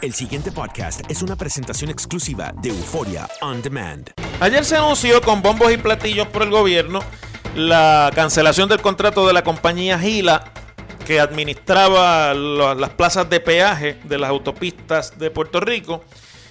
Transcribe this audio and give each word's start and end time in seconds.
El 0.00 0.14
siguiente 0.14 0.52
podcast 0.52 1.00
es 1.10 1.22
una 1.22 1.34
presentación 1.34 1.90
exclusiva 1.90 2.54
de 2.62 2.68
Euforia 2.68 3.28
On 3.40 3.60
Demand. 3.60 4.12
Ayer 4.38 4.64
se 4.64 4.76
anunció 4.76 5.20
con 5.20 5.42
bombos 5.42 5.72
y 5.72 5.76
platillos 5.76 6.28
por 6.28 6.42
el 6.42 6.50
gobierno 6.50 7.00
la 7.56 8.12
cancelación 8.14 8.68
del 8.68 8.80
contrato 8.80 9.26
de 9.26 9.32
la 9.32 9.42
compañía 9.42 9.98
Gila 9.98 10.52
que 11.04 11.18
administraba 11.18 12.32
las 12.32 12.90
plazas 12.90 13.28
de 13.28 13.40
peaje 13.40 13.98
de 14.04 14.18
las 14.18 14.30
autopistas 14.30 15.18
de 15.18 15.32
Puerto 15.32 15.58
Rico 15.58 16.04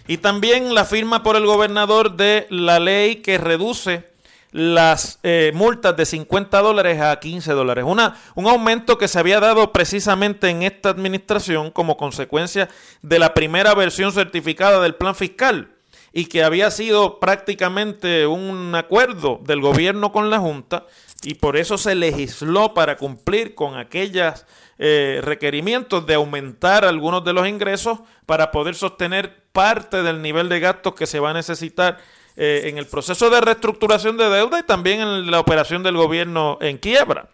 y 0.07 0.17
también 0.17 0.75
la 0.75 0.83
firma 0.83 1.23
por 1.23 1.37
el 1.37 1.45
gobernador 1.45 2.17
de 2.17 2.47
la 2.49 2.81
ley 2.81 3.17
que 3.17 3.37
reduce 3.37 4.09
las 4.51 5.19
eh, 5.23 5.51
multas 5.53 5.95
de 5.97 6.05
50 6.05 6.59
dólares 6.59 7.01
a 7.01 7.19
15 7.19 7.51
dólares. 7.53 7.85
Una, 7.87 8.17
un 8.35 8.47
aumento 8.47 8.97
que 8.97 9.07
se 9.07 9.19
había 9.19 9.39
dado 9.39 9.71
precisamente 9.71 10.49
en 10.49 10.63
esta 10.63 10.89
administración 10.89 11.71
como 11.71 11.97
consecuencia 11.97 12.69
de 13.01 13.19
la 13.19 13.33
primera 13.33 13.73
versión 13.75 14.11
certificada 14.11 14.81
del 14.81 14.95
plan 14.95 15.15
fiscal 15.15 15.69
y 16.13 16.25
que 16.25 16.43
había 16.43 16.71
sido 16.71 17.19
prácticamente 17.19 18.25
un 18.25 18.73
acuerdo 18.75 19.39
del 19.43 19.61
gobierno 19.61 20.11
con 20.11 20.29
la 20.29 20.39
Junta 20.39 20.85
y 21.23 21.35
por 21.35 21.57
eso 21.57 21.77
se 21.77 21.95
legisló 21.95 22.73
para 22.73 22.97
cumplir 22.97 23.55
con 23.55 23.75
aquellos 23.75 24.45
eh, 24.79 25.19
requerimientos 25.23 26.05
de 26.05 26.13
aumentar 26.13 26.85
algunos 26.85 27.23
de 27.23 27.33
los 27.33 27.47
ingresos 27.47 27.99
para 28.25 28.51
poder 28.51 28.75
sostener 28.75 29.43
parte 29.51 30.03
del 30.03 30.21
nivel 30.21 30.49
de 30.49 30.59
gastos 30.59 30.93
que 30.93 31.07
se 31.07 31.19
va 31.19 31.31
a 31.31 31.33
necesitar 31.33 31.97
eh, 32.39 32.69
en 32.69 32.77
el 32.77 32.85
proceso 32.85 33.31
de 33.31 33.41
reestructuración 33.41 34.15
de 34.15 34.29
deuda 34.29 34.59
y 34.59 34.63
también 34.63 34.99
en 34.99 35.31
la 35.31 35.39
operación 35.39 35.81
del 35.81 35.97
gobierno 35.97 36.59
en 36.61 36.77
quiebra. 36.77 37.29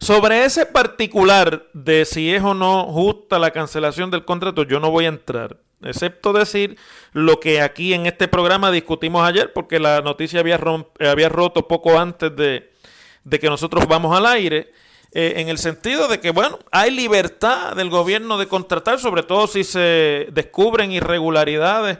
Sobre 0.00 0.44
ese 0.44 0.66
particular 0.66 1.68
de 1.72 2.04
si 2.04 2.34
es 2.34 2.42
o 2.42 2.52
no 2.52 2.86
justa 2.86 3.38
la 3.38 3.52
cancelación 3.52 4.10
del 4.10 4.24
contrato, 4.24 4.64
yo 4.64 4.80
no 4.80 4.90
voy 4.90 5.04
a 5.04 5.08
entrar, 5.08 5.58
excepto 5.84 6.32
decir 6.32 6.78
lo 7.12 7.38
que 7.38 7.60
aquí 7.60 7.94
en 7.94 8.06
este 8.06 8.26
programa 8.26 8.72
discutimos 8.72 9.24
ayer, 9.24 9.52
porque 9.52 9.78
la 9.78 10.00
noticia 10.00 10.40
había, 10.40 10.58
había 10.98 11.28
roto 11.28 11.68
poco 11.68 11.96
antes 11.96 12.34
de, 12.34 12.72
que 13.38 13.48
nosotros 13.48 13.86
vamos 13.86 14.16
al 14.16 14.26
aire. 14.26 14.72
Eh, 15.12 15.34
en 15.36 15.48
el 15.48 15.58
sentido 15.58 16.08
de 16.08 16.18
que, 16.18 16.30
bueno, 16.30 16.58
hay 16.72 16.90
libertad 16.90 17.76
del 17.76 17.90
gobierno 17.90 18.36
de 18.36 18.48
contratar, 18.48 18.98
sobre 18.98 19.22
todo 19.22 19.46
si 19.46 19.62
se 19.62 20.28
descubren 20.32 20.90
irregularidades 20.92 21.98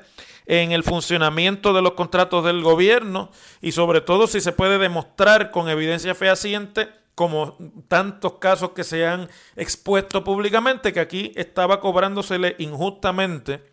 en 0.50 0.72
el 0.72 0.82
funcionamiento 0.82 1.72
de 1.72 1.80
los 1.80 1.92
contratos 1.92 2.44
del 2.44 2.60
gobierno 2.60 3.30
y 3.60 3.70
sobre 3.70 4.00
todo 4.00 4.26
si 4.26 4.40
se 4.40 4.50
puede 4.50 4.78
demostrar 4.78 5.52
con 5.52 5.68
evidencia 5.68 6.12
fehaciente 6.16 6.88
como 7.14 7.56
tantos 7.86 8.38
casos 8.40 8.70
que 8.70 8.82
se 8.82 9.06
han 9.06 9.28
expuesto 9.54 10.24
públicamente 10.24 10.92
que 10.92 10.98
aquí 10.98 11.30
estaba 11.36 11.78
cobrándosele 11.78 12.56
injustamente 12.58 13.70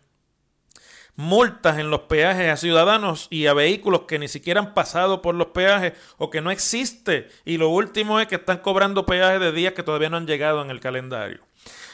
multas 1.16 1.78
en 1.78 1.90
los 1.90 2.02
peajes 2.02 2.48
a 2.48 2.56
ciudadanos 2.56 3.26
y 3.28 3.46
a 3.46 3.54
vehículos 3.54 4.02
que 4.02 4.20
ni 4.20 4.28
siquiera 4.28 4.60
han 4.60 4.72
pasado 4.72 5.20
por 5.20 5.34
los 5.34 5.48
peajes 5.48 5.94
o 6.16 6.30
que 6.30 6.40
no 6.40 6.52
existe. 6.52 7.28
Y 7.44 7.56
lo 7.56 7.70
último 7.70 8.20
es 8.20 8.28
que 8.28 8.36
están 8.36 8.58
cobrando 8.58 9.04
peajes 9.04 9.40
de 9.40 9.50
días 9.50 9.72
que 9.72 9.82
todavía 9.82 10.10
no 10.10 10.16
han 10.16 10.28
llegado 10.28 10.62
en 10.62 10.70
el 10.70 10.78
calendario. 10.78 11.40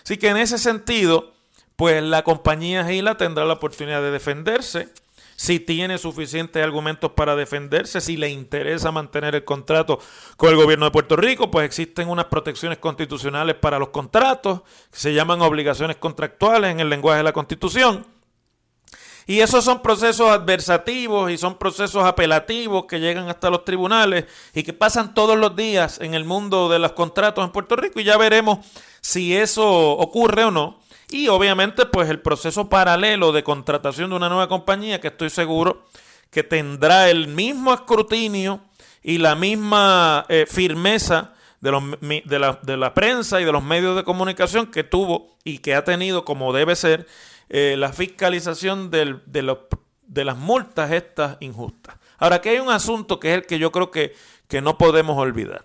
Así 0.05 0.19
que 0.19 0.29
en 0.29 0.37
ese 0.37 0.59
sentido, 0.59 1.34
pues 1.77 2.03
la 2.03 2.23
compañía 2.23 2.85
Gila 2.85 3.17
tendrá 3.17 3.45
la 3.45 3.55
oportunidad 3.55 4.03
de 4.03 4.11
defenderse. 4.11 4.89
Si 5.37 5.59
tiene 5.59 5.99
suficientes 5.99 6.63
argumentos 6.63 7.11
para 7.13 7.35
defenderse, 7.35 8.01
si 8.01 8.17
le 8.17 8.29
interesa 8.29 8.93
mantener 8.93 9.35
el 9.35 9.45
contrato 9.45 9.99
con 10.37 10.51
el 10.51 10.57
gobierno 10.57 10.85
de 10.85 10.93
Puerto 10.93 11.17
Rico, 11.17 11.51
pues 11.51 11.67
existen 11.67 12.09
unas 12.09 12.27
protecciones 12.27 12.79
constitucionales 12.79 13.57
para 13.57 13.81
los 13.81 13.89
contratos, 13.89 14.61
que 14.93 14.99
se 14.99 15.13
llaman 15.13 15.43
obligaciones 15.43 15.97
contractuales 15.97 16.71
en 16.71 16.79
el 16.79 16.89
lenguaje 16.89 17.19
de 17.19 17.25
la 17.25 17.33
Constitución. 17.33 18.07
Y 19.27 19.41
esos 19.41 19.65
son 19.65 19.81
procesos 19.81 20.29
adversativos 20.29 21.31
y 21.31 21.39
son 21.39 21.57
procesos 21.57 22.05
apelativos 22.05 22.85
que 22.85 23.01
llegan 23.01 23.29
hasta 23.29 23.49
los 23.49 23.65
tribunales 23.65 24.27
y 24.55 24.63
que 24.63 24.75
pasan 24.75 25.15
todos 25.15 25.39
los 25.39 25.57
días 25.57 25.99
en 26.01 26.15
el 26.15 26.25
mundo 26.25 26.69
de 26.69 26.79
los 26.79 26.93
contratos 26.93 27.43
en 27.43 27.51
Puerto 27.51 27.75
Rico 27.75 28.01
y 28.01 28.05
ya 28.05 28.19
veremos 28.19 28.59
si 29.01 29.35
eso 29.35 29.93
ocurre 29.93 30.45
o 30.45 30.51
no. 30.51 30.84
Y 31.11 31.29
obviamente, 31.29 31.87
pues 31.87 32.09
el 32.09 32.21
proceso 32.21 32.69
paralelo 32.69 33.33
de 33.33 33.45
contratación 33.45 34.11
de 34.11 34.17
una 34.17 34.29
nueva 34.29 34.49
compañía 34.49 35.01
que 35.01 35.09
estoy 35.09 35.31
seguro 35.31 35.85
que 36.31 36.43
tendrá 36.43 37.11
el 37.11 37.29
mismo 37.29 37.73
escrutinio 37.73 38.61
y 39.03 39.19
la 39.19 39.35
misma 39.35 40.27
eh, 40.29 40.47
firmeza 40.49 41.35
de, 41.61 41.71
los, 41.71 41.83
de, 42.01 42.39
la, 42.39 42.59
de, 42.63 42.77
la, 42.77 42.93
prensa 42.93 43.41
y 43.41 43.45
de 43.45 43.53
los 43.53 43.63
medios 43.63 43.95
de 43.97 44.05
comunicación 44.05 44.67
que 44.67 44.83
tuvo 44.83 45.37
y 45.45 45.59
que 45.59 45.75
ha 45.75 45.85
tenido 45.85 46.25
como 46.25 46.53
debe 46.53 46.75
ser 46.75 47.07
eh, 47.49 47.77
la 47.79 47.93
fiscalización 47.93 48.91
de, 48.91 49.05
los, 49.43 49.59
de, 50.07 50.25
las 50.25 50.37
multas 50.37 50.91
estas 50.91 51.37
injustas. 51.41 51.97
Ahora, 52.19 52.37
aquí 52.37 52.49
hay 52.49 52.59
un 52.59 52.71
asunto 52.71 53.21
que 53.21 53.31
es 53.31 53.35
el 53.37 53.47
que 53.47 53.59
yo 53.59 53.71
creo 53.71 53.91
que, 53.91 54.15
que 54.49 54.61
no 54.61 54.79
podemos 54.79 55.17
olvidar 55.17 55.65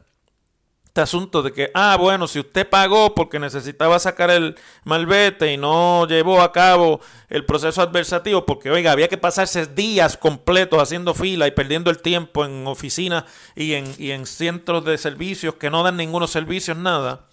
este 0.90 1.02
asunto 1.02 1.44
de 1.44 1.54
que, 1.54 1.70
ah, 1.76 1.96
bueno, 2.00 2.28
si 2.28 2.40
usted 2.40 2.68
pagó 2.68 3.14
porque 3.14 3.38
necesitaba 3.38 4.00
sacar 4.00 4.32
el 4.32 4.56
malvete 4.86 5.54
y 5.54 5.56
no 5.58 6.08
llevó 6.08 6.42
a 6.42 6.52
cabo 6.52 7.00
el 7.30 7.46
proceso 7.46 7.84
adversativo, 7.84 8.44
porque, 8.44 8.72
oiga, 8.72 8.92
había 8.92 9.08
que 9.08 9.18
pasarse 9.18 9.68
días 9.68 10.18
completos 10.18 10.82
haciendo 10.82 11.14
fila 11.14 11.46
y 11.46 11.52
perdiendo 11.52 11.92
el 11.92 12.00
tiempo 12.00 12.44
en 12.44 12.66
oficinas 12.66 13.26
y 13.56 13.74
en, 13.74 13.94
y 14.00 14.10
en 14.10 14.26
centros 14.26 14.84
de 14.84 14.98
servicios 14.98 15.54
que 15.56 15.70
no 15.70 15.84
dan 15.84 15.96
ningunos 15.96 16.32
servicios, 16.32 16.76
nada, 16.76 17.29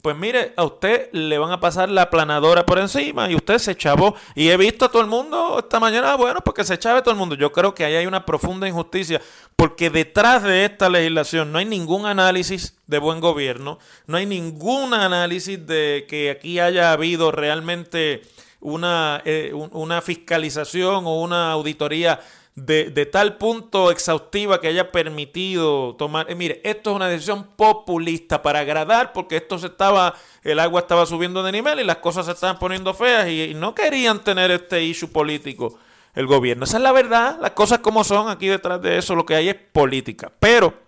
pues 0.00 0.16
mire, 0.16 0.52
a 0.56 0.64
usted 0.64 1.10
le 1.12 1.38
van 1.38 1.50
a 1.50 1.58
pasar 1.58 1.88
la 1.88 2.08
planadora 2.08 2.64
por 2.64 2.78
encima 2.78 3.28
y 3.30 3.34
usted 3.34 3.58
se 3.58 3.76
chavó. 3.76 4.14
Y 4.34 4.48
he 4.48 4.56
visto 4.56 4.84
a 4.84 4.90
todo 4.90 5.02
el 5.02 5.08
mundo 5.08 5.58
esta 5.58 5.80
mañana, 5.80 6.14
bueno, 6.14 6.40
porque 6.44 6.62
se 6.64 6.78
chave 6.78 7.02
todo 7.02 7.10
el 7.10 7.18
mundo. 7.18 7.34
Yo 7.34 7.50
creo 7.50 7.74
que 7.74 7.84
ahí 7.84 7.96
hay 7.96 8.06
una 8.06 8.24
profunda 8.24 8.68
injusticia, 8.68 9.20
porque 9.56 9.90
detrás 9.90 10.44
de 10.44 10.64
esta 10.64 10.88
legislación 10.88 11.50
no 11.50 11.58
hay 11.58 11.64
ningún 11.64 12.06
análisis 12.06 12.76
de 12.86 12.98
buen 12.98 13.20
gobierno, 13.20 13.80
no 14.06 14.16
hay 14.16 14.26
ningún 14.26 14.94
análisis 14.94 15.66
de 15.66 16.06
que 16.08 16.30
aquí 16.30 16.60
haya 16.60 16.92
habido 16.92 17.32
realmente 17.32 18.22
una, 18.60 19.20
eh, 19.24 19.52
una 19.52 20.00
fiscalización 20.00 21.06
o 21.06 21.20
una 21.20 21.50
auditoría 21.52 22.20
de, 22.64 23.06
tal 23.06 23.36
punto 23.36 23.90
exhaustiva 23.90 24.60
que 24.60 24.68
haya 24.68 24.90
permitido 24.90 25.94
tomar. 25.96 26.30
Eh, 26.30 26.34
mire, 26.34 26.60
esto 26.64 26.90
es 26.90 26.96
una 26.96 27.08
decisión 27.08 27.44
populista 27.56 28.42
para 28.42 28.60
agradar, 28.60 29.12
porque 29.12 29.36
esto 29.36 29.58
se 29.58 29.68
estaba, 29.68 30.14
el 30.42 30.58
agua 30.58 30.80
estaba 30.80 31.06
subiendo 31.06 31.42
de 31.42 31.52
nivel 31.52 31.80
y 31.80 31.84
las 31.84 31.98
cosas 31.98 32.26
se 32.26 32.32
estaban 32.32 32.58
poniendo 32.58 32.94
feas 32.94 33.28
y, 33.28 33.42
y 33.42 33.54
no 33.54 33.74
querían 33.74 34.22
tener 34.24 34.50
este 34.50 34.82
issue 34.82 35.08
político 35.08 35.78
el 36.14 36.26
gobierno. 36.26 36.64
Esa 36.64 36.78
es 36.78 36.82
la 36.82 36.92
verdad, 36.92 37.38
las 37.40 37.52
cosas 37.52 37.78
como 37.78 38.02
son, 38.04 38.28
aquí 38.28 38.48
detrás 38.48 38.82
de 38.82 38.98
eso 38.98 39.14
lo 39.14 39.24
que 39.24 39.34
hay 39.34 39.48
es 39.48 39.54
política. 39.54 40.32
Pero 40.38 40.87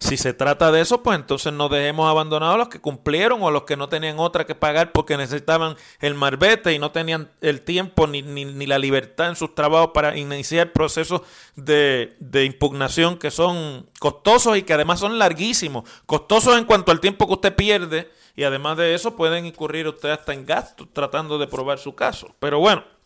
si 0.00 0.16
se 0.16 0.32
trata 0.32 0.72
de 0.72 0.80
eso, 0.80 1.02
pues 1.02 1.18
entonces 1.18 1.52
no 1.52 1.68
dejemos 1.68 2.08
abandonados 2.10 2.54
a 2.54 2.58
los 2.58 2.68
que 2.68 2.80
cumplieron 2.80 3.42
o 3.42 3.48
a 3.48 3.50
los 3.50 3.64
que 3.64 3.76
no 3.76 3.90
tenían 3.90 4.18
otra 4.18 4.46
que 4.46 4.54
pagar 4.54 4.92
porque 4.92 5.18
necesitaban 5.18 5.76
el 6.00 6.14
marbete 6.14 6.72
y 6.72 6.78
no 6.78 6.90
tenían 6.90 7.30
el 7.42 7.60
tiempo 7.60 8.06
ni, 8.06 8.22
ni, 8.22 8.66
la 8.66 8.78
libertad 8.78 9.28
en 9.28 9.36
sus 9.36 9.54
trabajos 9.54 9.90
para 9.92 10.16
iniciar 10.16 10.72
procesos 10.72 11.20
de, 11.54 12.16
de, 12.18 12.46
impugnación 12.46 13.18
que 13.18 13.30
son 13.30 13.90
costosos 13.98 14.56
y 14.56 14.62
que 14.62 14.72
además 14.72 15.00
son 15.00 15.18
larguísimos. 15.18 15.88
Costosos 16.06 16.56
en 16.56 16.64
cuanto 16.64 16.92
al 16.92 17.00
tiempo 17.00 17.26
que 17.26 17.34
usted 17.34 17.54
pierde 17.54 18.10
y 18.34 18.44
además 18.44 18.78
de 18.78 18.94
eso 18.94 19.16
pueden 19.16 19.44
incurrir 19.44 19.86
usted 19.86 20.08
hasta 20.08 20.32
en 20.32 20.46
gastos 20.46 20.88
tratando 20.94 21.36
de 21.36 21.46
probar 21.46 21.78
su 21.78 21.94
caso. 21.94 22.34
Pero 22.38 22.58
bueno 22.58 22.99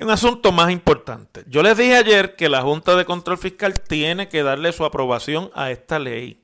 un 0.00 0.10
asunto 0.10 0.52
más 0.52 0.70
importante. 0.70 1.44
Yo 1.46 1.62
les 1.62 1.76
dije 1.76 1.96
ayer 1.96 2.36
que 2.36 2.48
la 2.48 2.62
Junta 2.62 2.96
de 2.96 3.04
Control 3.04 3.38
Fiscal 3.38 3.80
tiene 3.80 4.28
que 4.28 4.42
darle 4.42 4.72
su 4.72 4.84
aprobación 4.84 5.50
a 5.54 5.70
esta 5.70 5.98
ley. 5.98 6.42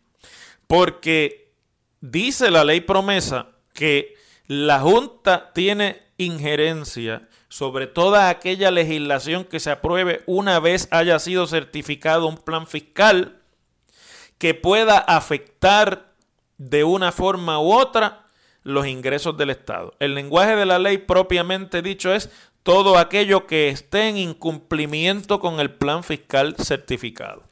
Porque 0.66 1.52
dice 2.00 2.50
la 2.50 2.64
ley 2.64 2.80
promesa 2.80 3.48
que 3.74 4.14
la 4.46 4.80
Junta 4.80 5.52
tiene 5.52 6.02
injerencia 6.16 7.28
sobre 7.48 7.86
toda 7.86 8.30
aquella 8.30 8.70
legislación 8.70 9.44
que 9.44 9.60
se 9.60 9.70
apruebe 9.70 10.22
una 10.26 10.58
vez 10.58 10.88
haya 10.90 11.18
sido 11.18 11.46
certificado 11.46 12.26
un 12.26 12.38
plan 12.38 12.66
fiscal 12.66 13.42
que 14.38 14.54
pueda 14.54 14.98
afectar 14.98 16.14
de 16.56 16.84
una 16.84 17.12
forma 17.12 17.60
u 17.60 17.72
otra 17.72 18.26
los 18.62 18.86
ingresos 18.86 19.36
del 19.36 19.50
Estado. 19.50 19.94
El 19.98 20.14
lenguaje 20.14 20.56
de 20.56 20.66
la 20.66 20.78
ley 20.78 20.98
propiamente 20.98 21.82
dicho 21.82 22.14
es 22.14 22.30
todo 22.62 22.98
aquello 22.98 23.46
que 23.46 23.68
esté 23.68 24.08
en 24.08 24.16
incumplimiento 24.16 25.40
con 25.40 25.60
el 25.60 25.70
plan 25.70 26.04
fiscal 26.04 26.56
certificado. 26.58 27.42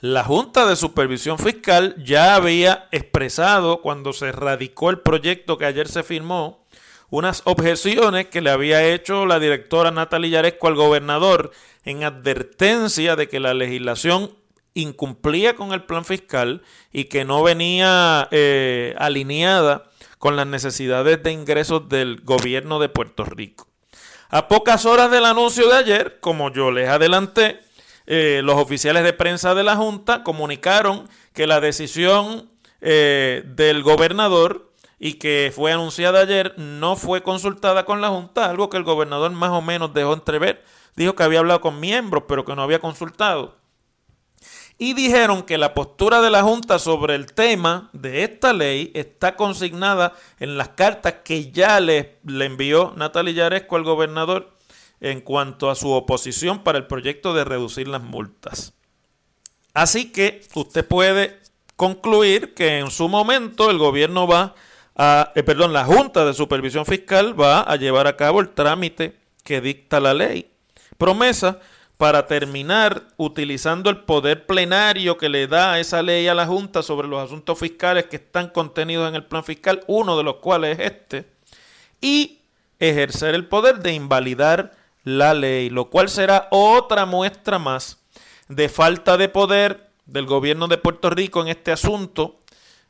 La 0.00 0.24
Junta 0.24 0.66
de 0.66 0.76
Supervisión 0.76 1.38
Fiscal 1.38 1.94
ya 2.04 2.34
había 2.34 2.88
expresado 2.92 3.80
cuando 3.80 4.12
se 4.12 4.30
radicó 4.30 4.90
el 4.90 4.98
proyecto 4.98 5.56
que 5.56 5.64
ayer 5.64 5.88
se 5.88 6.02
firmó 6.02 6.66
unas 7.08 7.42
objeciones 7.44 8.26
que 8.26 8.40
le 8.40 8.50
había 8.50 8.84
hecho 8.84 9.26
la 9.26 9.38
directora 9.38 9.90
Natalia 9.90 10.30
Yaresco 10.30 10.66
al 10.66 10.74
gobernador 10.74 11.52
en 11.84 12.04
advertencia 12.04 13.16
de 13.16 13.28
que 13.28 13.40
la 13.40 13.54
legislación 13.54 14.32
incumplía 14.74 15.56
con 15.56 15.72
el 15.72 15.84
plan 15.84 16.04
fiscal 16.04 16.62
y 16.92 17.04
que 17.04 17.24
no 17.24 17.42
venía 17.42 18.28
eh, 18.32 18.94
alineada 18.98 19.84
con 20.18 20.36
las 20.36 20.46
necesidades 20.46 21.22
de 21.22 21.32
ingresos 21.32 21.88
del 21.88 22.20
gobierno 22.22 22.78
de 22.80 22.88
Puerto 22.88 23.24
Rico. 23.24 23.65
A 24.28 24.48
pocas 24.48 24.86
horas 24.86 25.10
del 25.10 25.24
anuncio 25.24 25.68
de 25.68 25.76
ayer, 25.76 26.18
como 26.20 26.52
yo 26.52 26.72
les 26.72 26.88
adelanté, 26.88 27.60
eh, 28.06 28.40
los 28.42 28.56
oficiales 28.56 29.04
de 29.04 29.12
prensa 29.12 29.54
de 29.54 29.62
la 29.62 29.76
Junta 29.76 30.24
comunicaron 30.24 31.08
que 31.32 31.46
la 31.46 31.60
decisión 31.60 32.50
eh, 32.80 33.42
del 33.46 33.82
gobernador 33.82 34.72
y 34.98 35.14
que 35.14 35.52
fue 35.54 35.72
anunciada 35.72 36.20
ayer 36.20 36.54
no 36.56 36.96
fue 36.96 37.22
consultada 37.22 37.84
con 37.84 38.00
la 38.00 38.08
Junta, 38.08 38.50
algo 38.50 38.68
que 38.68 38.76
el 38.76 38.84
gobernador 38.84 39.30
más 39.30 39.50
o 39.50 39.62
menos 39.62 39.94
dejó 39.94 40.12
entrever. 40.14 40.64
Dijo 40.96 41.14
que 41.14 41.22
había 41.22 41.40
hablado 41.40 41.60
con 41.60 41.78
miembros, 41.78 42.24
pero 42.26 42.44
que 42.44 42.56
no 42.56 42.62
había 42.62 42.80
consultado 42.80 43.56
y 44.78 44.92
dijeron 44.92 45.42
que 45.42 45.56
la 45.56 45.72
postura 45.72 46.20
de 46.20 46.30
la 46.30 46.42
Junta 46.42 46.78
sobre 46.78 47.14
el 47.14 47.32
tema 47.32 47.88
de 47.92 48.24
esta 48.24 48.52
ley 48.52 48.90
está 48.94 49.34
consignada 49.34 50.14
en 50.38 50.58
las 50.58 50.70
cartas 50.70 51.14
que 51.24 51.50
ya 51.50 51.80
le, 51.80 52.18
le 52.24 52.44
envió 52.44 52.92
Natalia 52.96 53.32
Yaresco 53.32 53.76
al 53.76 53.84
gobernador 53.84 54.54
en 55.00 55.20
cuanto 55.20 55.70
a 55.70 55.74
su 55.74 55.90
oposición 55.90 56.62
para 56.62 56.78
el 56.78 56.86
proyecto 56.86 57.32
de 57.32 57.44
reducir 57.44 57.88
las 57.88 58.02
multas. 58.02 58.74
Así 59.72 60.12
que 60.12 60.42
usted 60.54 60.86
puede 60.86 61.40
concluir 61.76 62.54
que 62.54 62.78
en 62.78 62.90
su 62.90 63.08
momento 63.08 63.70
el 63.70 63.78
gobierno 63.78 64.26
va 64.26 64.54
a, 64.94 65.32
eh, 65.34 65.42
perdón, 65.42 65.72
la 65.72 65.84
Junta 65.84 66.24
de 66.24 66.32
Supervisión 66.32 66.86
Fiscal 66.86 67.38
va 67.38 67.60
a 67.60 67.76
llevar 67.76 68.06
a 68.06 68.16
cabo 68.16 68.40
el 68.40 68.50
trámite 68.50 69.16
que 69.44 69.60
dicta 69.60 70.00
la 70.00 70.14
ley. 70.14 70.50
Promesa 70.96 71.60
para 71.96 72.26
terminar 72.26 73.04
utilizando 73.16 73.88
el 73.88 73.98
poder 73.98 74.46
plenario 74.46 75.16
que 75.16 75.28
le 75.28 75.46
da 75.46 75.78
esa 75.78 76.02
ley 76.02 76.28
a 76.28 76.34
la 76.34 76.46
Junta 76.46 76.82
sobre 76.82 77.08
los 77.08 77.22
asuntos 77.22 77.58
fiscales 77.58 78.06
que 78.06 78.16
están 78.16 78.50
contenidos 78.50 79.08
en 79.08 79.14
el 79.14 79.24
plan 79.24 79.44
fiscal, 79.44 79.82
uno 79.86 80.16
de 80.16 80.22
los 80.24 80.36
cuales 80.36 80.78
es 80.78 80.92
este, 80.92 81.24
y 82.00 82.40
ejercer 82.78 83.34
el 83.34 83.46
poder 83.46 83.78
de 83.78 83.94
invalidar 83.94 84.74
la 85.04 85.32
ley, 85.32 85.70
lo 85.70 85.88
cual 85.88 86.08
será 86.08 86.48
otra 86.50 87.06
muestra 87.06 87.58
más 87.58 87.98
de 88.48 88.68
falta 88.68 89.16
de 89.16 89.28
poder 89.28 89.88
del 90.04 90.26
gobierno 90.26 90.68
de 90.68 90.78
Puerto 90.78 91.10
Rico 91.10 91.40
en 91.40 91.48
este 91.48 91.72
asunto 91.72 92.40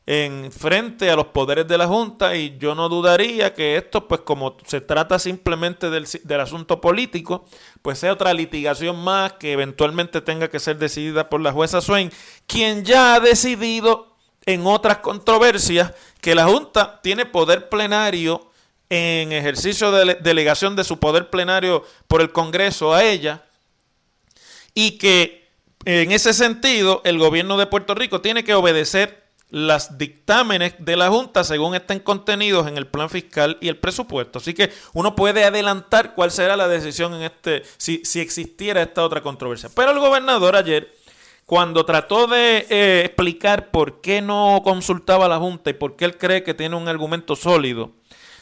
en 0.07 0.53
frente 0.53 1.11
a 1.11 1.17
los 1.17 1.27
poderes 1.27 1.67
de 1.67 1.77
la 1.77 1.85
Junta 1.85 2.33
y 2.37 2.57
yo 2.57 2.73
no 2.75 2.87
dudaría 2.87 3.53
que 3.53 3.75
esto, 3.75 4.07
pues 4.07 4.21
como 4.21 4.55
se 4.65 4.79
trata 4.79 5.19
simplemente 5.19 5.89
del, 5.89 6.07
del, 6.23 6.39
asunto 6.39 6.79
político, 6.79 7.45
pues 7.81 7.99
sea 7.99 8.13
otra 8.13 8.33
litigación 8.33 9.03
más 9.03 9.33
que 9.33 9.51
eventualmente 9.51 10.21
tenga 10.21 10.47
que 10.47 10.61
ser 10.61 10.77
decidida 10.77 11.29
por 11.29 11.41
la 11.41 11.51
jueza 11.51 11.81
Swain, 11.81 12.09
quien 12.47 12.85
ya 12.85 13.15
ha 13.15 13.19
decidido 13.19 14.15
en 14.45 14.65
otras 14.65 14.99
controversias 14.99 15.93
que 16.21 16.35
la 16.35 16.45
Junta 16.45 17.01
tiene 17.03 17.25
poder 17.25 17.67
plenario 17.67 18.49
en 18.89 19.33
ejercicio 19.33 19.91
de 19.91 20.15
delegación 20.15 20.77
de 20.77 20.85
su 20.85 20.99
poder 20.99 21.29
plenario 21.29 21.83
por 22.07 22.21
el 22.21 22.31
Congreso 22.31 22.93
a 22.93 23.03
ella 23.03 23.43
y 24.73 24.91
que 24.91 25.49
en 25.83 26.13
ese 26.13 26.33
sentido 26.33 27.01
el 27.03 27.19
gobierno 27.19 27.57
de 27.57 27.65
Puerto 27.65 27.93
Rico 27.93 28.21
tiene 28.21 28.45
que 28.45 28.53
obedecer 28.53 29.26
las 29.49 29.97
dictámenes 29.97 30.75
de 30.79 30.97
la 30.97 31.09
Junta 31.09 31.43
según 31.43 31.73
estén 31.75 31.99
contenidos 31.99 32.67
en 32.67 32.77
el 32.77 32.87
plan 32.87 33.09
fiscal 33.09 33.57
y 33.61 33.69
el 33.69 33.77
presupuesto. 33.77 34.39
Así 34.39 34.53
que 34.53 34.71
uno 34.93 35.15
puede 35.15 35.45
adelantar 35.45 36.15
cuál 36.15 36.31
será 36.31 36.57
la 36.57 36.67
decisión 36.67 37.13
en 37.13 37.23
este, 37.23 37.63
si, 37.77 38.01
si 38.03 38.19
existiera 38.19 38.81
esta 38.81 39.03
otra 39.03 39.21
controversia. 39.21 39.69
Pero 39.73 39.91
el 39.91 39.99
gobernador 39.99 40.55
ayer, 40.55 40.93
cuando 41.45 41.85
trató 41.85 42.27
de 42.27 42.67
eh, 42.69 43.03
explicar 43.05 43.71
por 43.71 44.01
qué 44.01 44.21
no 44.21 44.61
consultaba 44.63 45.25
a 45.25 45.29
la 45.29 45.37
Junta 45.37 45.69
y 45.69 45.73
por 45.73 45.95
qué 45.95 46.05
él 46.05 46.17
cree 46.17 46.43
que 46.43 46.53
tiene 46.53 46.75
un 46.75 46.89
argumento 46.89 47.35
sólido, 47.37 47.91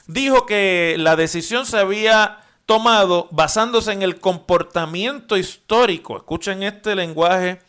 dijo 0.08 0.48
que 0.48 0.96
la 0.98 1.16
decisión 1.16 1.68
se 1.68 1.78
había 1.78 2.40
tomado 2.66 3.28
basándose 3.30 3.92
en 3.92 4.02
el 4.02 4.20
comportamiento 4.20 5.38
histórico. 5.38 6.18
Escuchen 6.18 6.64
este 6.64 6.96
lenguaje 6.96 7.60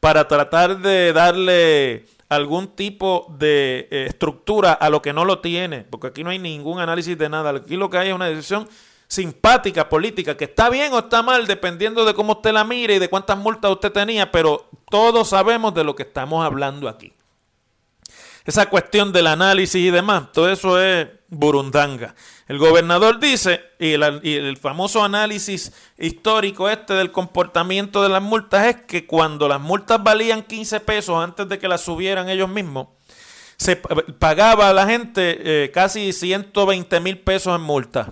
para 0.00 0.28
tratar 0.28 0.78
de 0.78 1.12
darle 1.12 2.06
algún 2.28 2.68
tipo 2.68 3.26
de 3.38 3.88
eh, 3.90 4.06
estructura 4.08 4.72
a 4.72 4.90
lo 4.90 5.02
que 5.02 5.12
no 5.12 5.24
lo 5.24 5.40
tiene, 5.40 5.82
porque 5.82 6.08
aquí 6.08 6.24
no 6.24 6.30
hay 6.30 6.38
ningún 6.38 6.80
análisis 6.80 7.16
de 7.16 7.28
nada. 7.28 7.50
Aquí 7.50 7.76
lo 7.76 7.90
que 7.90 7.98
hay 7.98 8.08
es 8.08 8.14
una 8.14 8.28
decisión 8.28 8.68
simpática, 9.08 9.88
política, 9.88 10.36
que 10.36 10.44
está 10.44 10.68
bien 10.68 10.92
o 10.92 10.98
está 10.98 11.22
mal, 11.22 11.46
dependiendo 11.46 12.04
de 12.04 12.14
cómo 12.14 12.34
usted 12.34 12.52
la 12.52 12.64
mire 12.64 12.96
y 12.96 12.98
de 12.98 13.08
cuántas 13.08 13.38
multas 13.38 13.70
usted 13.70 13.92
tenía, 13.92 14.32
pero 14.32 14.68
todos 14.90 15.28
sabemos 15.28 15.74
de 15.74 15.84
lo 15.84 15.94
que 15.94 16.02
estamos 16.02 16.44
hablando 16.44 16.88
aquí. 16.88 17.12
Esa 18.46 18.70
cuestión 18.70 19.12
del 19.12 19.26
análisis 19.26 19.82
y 19.82 19.90
demás, 19.90 20.30
todo 20.32 20.48
eso 20.48 20.80
es 20.80 21.08
burundanga. 21.28 22.14
El 22.46 22.58
gobernador 22.58 23.18
dice, 23.18 23.60
y 23.80 23.94
el, 23.94 24.56
famoso 24.56 25.02
análisis 25.02 25.72
histórico 25.98 26.70
este 26.70 26.94
del 26.94 27.10
comportamiento 27.10 28.04
de 28.04 28.08
las 28.08 28.22
multas 28.22 28.66
es 28.66 28.76
que 28.82 29.04
cuando 29.04 29.48
las 29.48 29.60
multas 29.60 30.00
valían 30.02 30.44
15 30.44 30.78
pesos 30.78 31.16
antes 31.22 31.48
de 31.48 31.58
que 31.58 31.66
las 31.66 31.80
subieran 31.80 32.28
ellos 32.28 32.48
mismos, 32.48 32.86
se 33.56 33.74
pagaba 33.74 34.68
a 34.68 34.72
la 34.72 34.86
gente 34.86 35.64
eh, 35.64 35.70
casi 35.72 36.12
120 36.12 37.00
mil 37.00 37.18
pesos 37.18 37.56
en 37.56 37.62
multas 37.62 38.10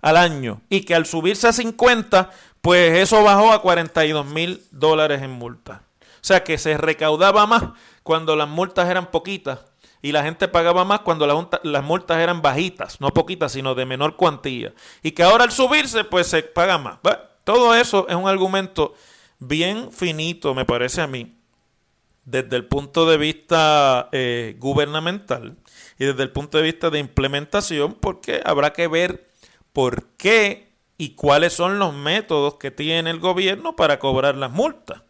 al 0.00 0.16
año. 0.16 0.60
Y 0.70 0.80
que 0.80 0.96
al 0.96 1.06
subirse 1.06 1.46
a 1.46 1.52
50, 1.52 2.30
pues 2.60 2.98
eso 2.98 3.22
bajó 3.22 3.52
a 3.52 3.62
42 3.62 4.26
mil 4.26 4.64
dólares 4.72 5.22
en 5.22 5.30
multas. 5.30 5.82
O 6.22 6.24
sea 6.24 6.42
que 6.42 6.58
se 6.58 6.76
recaudaba 6.76 7.46
más 7.46 7.62
cuando 8.02 8.36
las 8.36 8.48
multas 8.48 8.88
eran 8.88 9.10
poquitas 9.10 9.60
y 10.02 10.10
la 10.12 10.24
gente 10.24 10.48
pagaba 10.48 10.84
más 10.84 11.00
cuando 11.00 11.26
las 11.62 11.84
multas 11.84 12.18
eran 12.18 12.42
bajitas, 12.42 13.00
no 13.00 13.10
poquitas, 13.10 13.52
sino 13.52 13.74
de 13.76 13.86
menor 13.86 14.16
cuantía. 14.16 14.74
Y 15.02 15.12
que 15.12 15.22
ahora 15.22 15.44
al 15.44 15.52
subirse, 15.52 16.02
pues 16.04 16.26
se 16.26 16.42
paga 16.42 16.76
más. 16.76 16.98
todo 17.44 17.74
eso 17.74 18.08
es 18.08 18.16
un 18.16 18.28
argumento 18.28 18.94
bien 19.38 19.92
finito, 19.92 20.54
me 20.54 20.64
parece 20.64 21.02
a 21.02 21.06
mí, 21.06 21.36
desde 22.24 22.56
el 22.56 22.66
punto 22.66 23.08
de 23.08 23.16
vista 23.16 24.08
eh, 24.12 24.56
gubernamental 24.58 25.56
y 25.98 26.04
desde 26.06 26.22
el 26.24 26.30
punto 26.30 26.58
de 26.58 26.64
vista 26.64 26.90
de 26.90 26.98
implementación, 26.98 27.94
porque 27.94 28.40
habrá 28.44 28.72
que 28.72 28.88
ver 28.88 29.28
por 29.72 30.06
qué 30.16 30.72
y 30.98 31.14
cuáles 31.14 31.52
son 31.52 31.78
los 31.78 31.94
métodos 31.94 32.56
que 32.56 32.70
tiene 32.70 33.10
el 33.10 33.20
gobierno 33.20 33.76
para 33.76 33.98
cobrar 33.98 34.36
las 34.36 34.50
multas. 34.50 35.02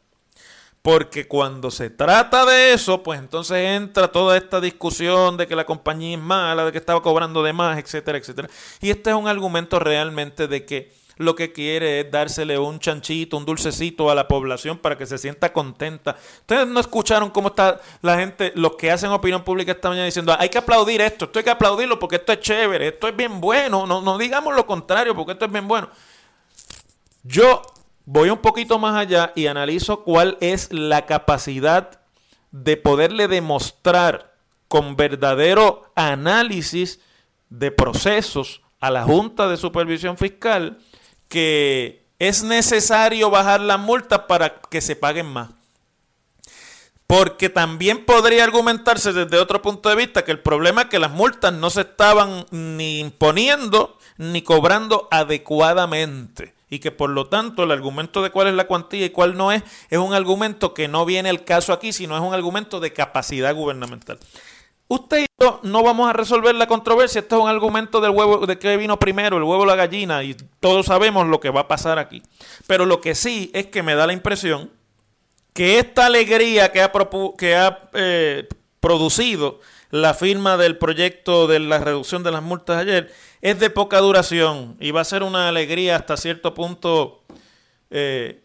Porque 0.83 1.29
cuando 1.29 1.71
se 1.71 1.91
trata 1.91 2.45
de 2.45 2.73
eso, 2.73 3.05
pues 3.05 3.21
entonces 3.21 3.57
entra 3.57 4.09
toda 4.11 4.37
esta 4.37 4.61
discusión 4.61 5.37
de 5.37 5.47
que 5.47 5.55
la 5.55 5.65
compañía 5.65 6.17
es 6.17 6.23
mala, 6.23 6.65
de 6.65 6.73
que 6.73 6.79
estaba 6.79 7.01
cobrando 7.01 7.45
de 7.45 7.53
más, 7.53 7.79
etcétera, 7.79 8.19
etcétera. 8.19 8.49
Y 8.81 8.91
este 8.91 9.11
es 9.11 9.17
un 9.17 9.29
argumento 9.29 9.79
realmente 9.79 10.49
de 10.49 10.65
que 10.65 10.93
lo 11.19 11.37
que 11.37 11.53
quiere 11.53 12.01
es 12.01 12.11
dársele 12.11 12.59
un 12.59 12.81
chanchito, 12.81 13.37
un 13.37 13.45
dulcecito 13.45 14.11
a 14.11 14.15
la 14.17 14.27
población 14.27 14.79
para 14.79 14.99
que 14.99 15.07
se 15.07 15.19
sienta 15.19 15.53
contenta. 15.53 16.17
Ustedes 16.41 16.67
no 16.67 16.81
escucharon 16.81 17.31
cómo 17.31 17.49
está 17.49 17.81
la 18.01 18.19
gente, 18.19 18.53
los 18.57 18.75
que 18.75 18.91
hacen 18.91 19.11
opinión 19.11 19.45
pública 19.45 19.73
esta 19.73 19.89
mañana 19.89 20.07
diciendo, 20.07 20.35
hay 20.37 20.49
que 20.49 20.59
aplaudir 20.59 21.01
esto, 21.01 21.27
esto 21.27 21.39
hay 21.39 21.45
que 21.45 21.51
aplaudirlo 21.51 21.99
porque 21.99 22.17
esto 22.17 22.33
es 22.33 22.41
chévere, 22.41 22.89
esto 22.89 23.07
es 23.07 23.15
bien 23.15 23.41
bueno, 23.41 23.87
no, 23.87 24.01
no 24.01 24.19
digamos 24.19 24.57
lo 24.57 24.67
contrario 24.67 25.15
porque 25.15 25.33
esto 25.33 25.45
es 25.45 25.53
bien 25.53 25.69
bueno. 25.69 25.89
Yo 27.23 27.63
voy 28.05 28.31
un 28.31 28.39
poquito 28.39 28.79
más 28.79 28.97
allá 28.97 29.33
y 29.35 29.47
analizo 29.47 30.05
cuál 30.05 30.39
es 30.41 30.73
la 30.73 31.07
capacidad 31.07 32.01
de 32.51 32.77
poderle 32.77 33.29
demostrar 33.29 34.35
con 34.69 34.97
verdadero 34.97 35.91
análisis 35.95 37.01
de 37.51 37.71
procesos 37.71 38.63
a 38.81 38.91
la 38.91 39.05
Junta 39.05 39.49
de 39.49 39.57
Supervisión 39.57 40.17
Fiscal 40.17 40.79
que 41.29 42.05
es 42.19 42.43
necesario 42.43 43.31
bajar 43.31 43.61
las 43.61 43.79
multas 43.79 44.21
para 44.29 44.61
que 44.61 44.81
se 44.81 44.97
paguen 44.97 45.27
más. 45.27 45.51
Porque 47.07 47.49
también 47.49 48.05
podría 48.05 48.45
argumentarse 48.45 49.13
desde 49.13 49.39
otro 49.39 49.61
punto 49.61 49.89
de 49.89 49.97
vista 49.97 50.25
que 50.25 50.31
el 50.31 50.41
problema 50.41 50.83
es 50.83 50.89
que 50.89 50.99
las 50.99 51.11
multas 51.11 51.53
no 51.53 51.69
se 51.69 51.83
estaban 51.83 52.47
ni 52.51 53.01
imponiendo 53.01 53.99
ni 54.19 54.43
cobrando 54.43 55.09
adecuadamente. 55.11 56.55
Y 56.73 56.79
que 56.79 56.91
por 56.91 57.11
lo 57.11 57.27
tanto 57.27 57.65
el 57.65 57.71
argumento 57.71 58.23
de 58.23 58.31
cuál 58.31 58.49
es 58.49 58.55
la 58.55 58.67
cuantía 58.67 59.05
y 59.05 59.11
cuál 59.11 59.37
no 59.37 59.53
es, 59.53 59.63
es 59.91 59.99
un 59.99 60.15
argumento 60.15 60.73
que 60.73 60.89
no 60.89 61.05
viene 61.05 61.29
al 61.29 61.45
caso 61.45 61.75
aquí, 61.75 61.93
sino 61.93 62.17
es 62.17 62.23
un 62.23 62.33
argumento 62.33 62.81
de 62.81 62.95
capacidad 62.95 63.55
gubernamental. 63.55 64.19
Usted 64.89 65.25
y 65.25 65.27
yo 65.39 65.61
no 65.65 65.83
vamos 65.83 66.09
a 66.09 66.15
resolver 66.15 66.55
la 66.55 66.67
controversia. 66.67 67.19
Esto 67.19 67.37
es 67.37 67.43
un 67.43 67.51
argumento 67.51 68.01
del 68.01 68.13
huevo, 68.13 68.47
de 68.47 68.59
que 68.59 68.75
vino 68.79 68.99
primero, 68.99 69.37
el 69.37 69.43
huevo 69.43 69.65
o 69.65 69.67
la 69.67 69.77
gallina, 69.77 70.25
y 70.25 70.35
todos 70.61 70.87
sabemos 70.87 71.27
lo 71.27 71.41
que 71.41 71.51
va 71.51 71.61
a 71.61 71.69
pasar 71.69 71.99
aquí. 71.99 72.23
Pero 72.67 72.87
lo 72.87 73.03
que 73.03 73.15
sí 73.15 73.51
es 73.53 73.67
que 73.67 73.83
me 73.83 73.95
da 73.95 74.07
la 74.07 74.15
impresión 74.15 74.71
que 75.53 75.79
esta 75.79 76.07
alegría 76.07 76.73
que 76.73 76.81
ha, 77.55 77.91
eh, 77.93 78.49
producido 78.81 79.61
la 79.91 80.15
firma 80.15 80.57
del 80.57 80.79
proyecto 80.79 81.47
de 81.47 81.59
la 81.59 81.81
reducción 81.81 82.23
de 82.23 82.31
las 82.31 82.43
multas 82.43 82.79
ayer 82.79 83.13
es 83.43 83.59
de 83.59 83.71
poca 83.71 83.99
duración 83.99 84.77
y 84.81 84.93
va 84.93 85.03
a 85.03 85.05
ser 85.05 85.23
una 85.23 85.49
alegría 85.49 85.97
hasta 85.97 86.17
cierto 86.17 86.55
punto 86.55 87.25
eh, 87.91 88.43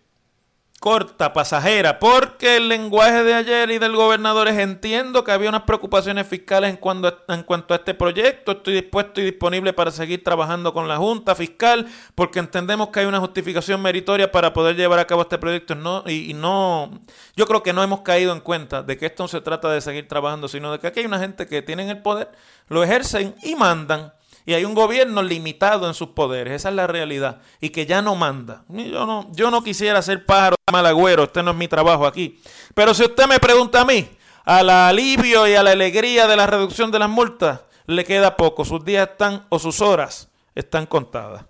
corta, 0.80 1.34
pasajera, 1.34 1.98
porque 2.00 2.58
el 2.58 2.68
lenguaje 2.70 3.24
de 3.24 3.34
ayer 3.34 3.72
y 3.72 3.80
del 3.80 3.96
gobernador 3.96 4.48
es 4.48 4.58
entiendo 4.58 5.24
que 5.24 5.32
había 5.32 5.50
unas 5.50 5.64
preocupaciones 5.64 6.28
fiscales 6.28 6.70
en, 6.72 6.78
cuanto 6.78 7.74
a, 7.74 7.78
este 7.78 7.94
proyecto, 7.94 8.54
estoy 8.54 8.76
dispuesto 8.76 9.22
y 9.22 9.26
disponible 9.26 9.74
para 9.74 9.90
seguir 9.92 10.24
trabajando 10.24 10.74
con 10.74 10.88
la 10.88 10.98
Junta 10.98 11.36
Fiscal, 11.36 11.88
porque 12.14 12.40
entendemos 12.40 12.90
que 12.90 13.00
hay 13.00 13.06
una 13.08 13.20
justificación 13.20 13.82
meritoria 13.82 14.32
para 14.32 14.54
poder 14.54 14.76
llevar 14.76 15.00
a 15.00 15.08
cabo 15.08 15.24
este 15.24 15.40
proyecto 15.40 15.74
no, 15.74 16.04
y, 16.06 16.32
y 16.32 16.34
no, 16.34 16.92
yo 17.36 17.48
creo 17.48 17.64
que 17.64 17.74
no 17.74 17.82
hemos 17.82 18.02
caído 18.02 18.34
en 18.34 18.42
cuenta 18.42 18.84
de 18.84 18.98
que 18.98 19.08
esto 19.08 19.24
no 19.24 19.28
se 19.28 19.42
trata 19.42 19.70
de 19.70 19.82
seguir 19.82 20.08
trabajando, 20.08 20.48
sino 20.48 20.72
de 20.72 20.80
que 20.80 20.88
aquí 20.88 21.00
hay 21.00 21.06
una 21.08 21.20
gente 21.20 21.48
que 21.48 21.64
tienen 21.64 21.90
el 21.90 22.02
poder, 22.04 22.30
lo 22.68 22.84
ejercen 22.84 23.36
y 23.42 23.56
mandan 23.56 24.14
y 24.48 24.54
hay 24.54 24.64
un 24.64 24.74
gobierno 24.74 25.22
limitado 25.22 25.90
en 25.90 25.94
sus 25.94 26.08
poderes, 26.12 26.54
esa 26.54 26.70
es 26.70 26.76
la 26.76 26.88
realidad, 26.88 27.42
y 27.60 27.70
que 27.70 27.86
ya 27.86 28.02
no 28.02 28.16
manda. 28.16 28.64
Yo 28.70 29.06
no, 29.06 29.28
yo 29.34 29.52
no 29.52 29.62
quisiera 29.62 30.02
ser 30.02 30.26
pájaro 30.26 30.56
malagüero, 30.72 31.24
este 31.26 31.44
no 31.44 31.52
es 31.52 31.58
mi 31.58 31.68
trabajo 31.68 32.08
aquí. 32.08 32.40
Pero 32.74 32.94
si 32.94 33.04
usted 33.04 33.28
me 33.28 33.42
pregunta 33.42 33.82
a 33.82 33.86
mí, 33.86 34.08
al 34.46 34.70
alivio 34.70 35.46
y 35.48 35.56
a 35.56 35.64
la 35.64 35.72
alegría 35.72 36.28
de 36.28 36.38
la 36.38 36.48
reducción 36.48 36.92
de 36.92 37.00
las 37.00 37.10
multas, 37.10 37.60
le 37.88 38.06
queda 38.06 38.38
poco, 38.38 38.64
sus 38.64 38.86
días 38.86 39.10
están 39.10 39.46
o 39.50 39.60
sus 39.60 39.82
horas 39.82 40.30
están 40.56 40.86
contadas. 40.86 41.44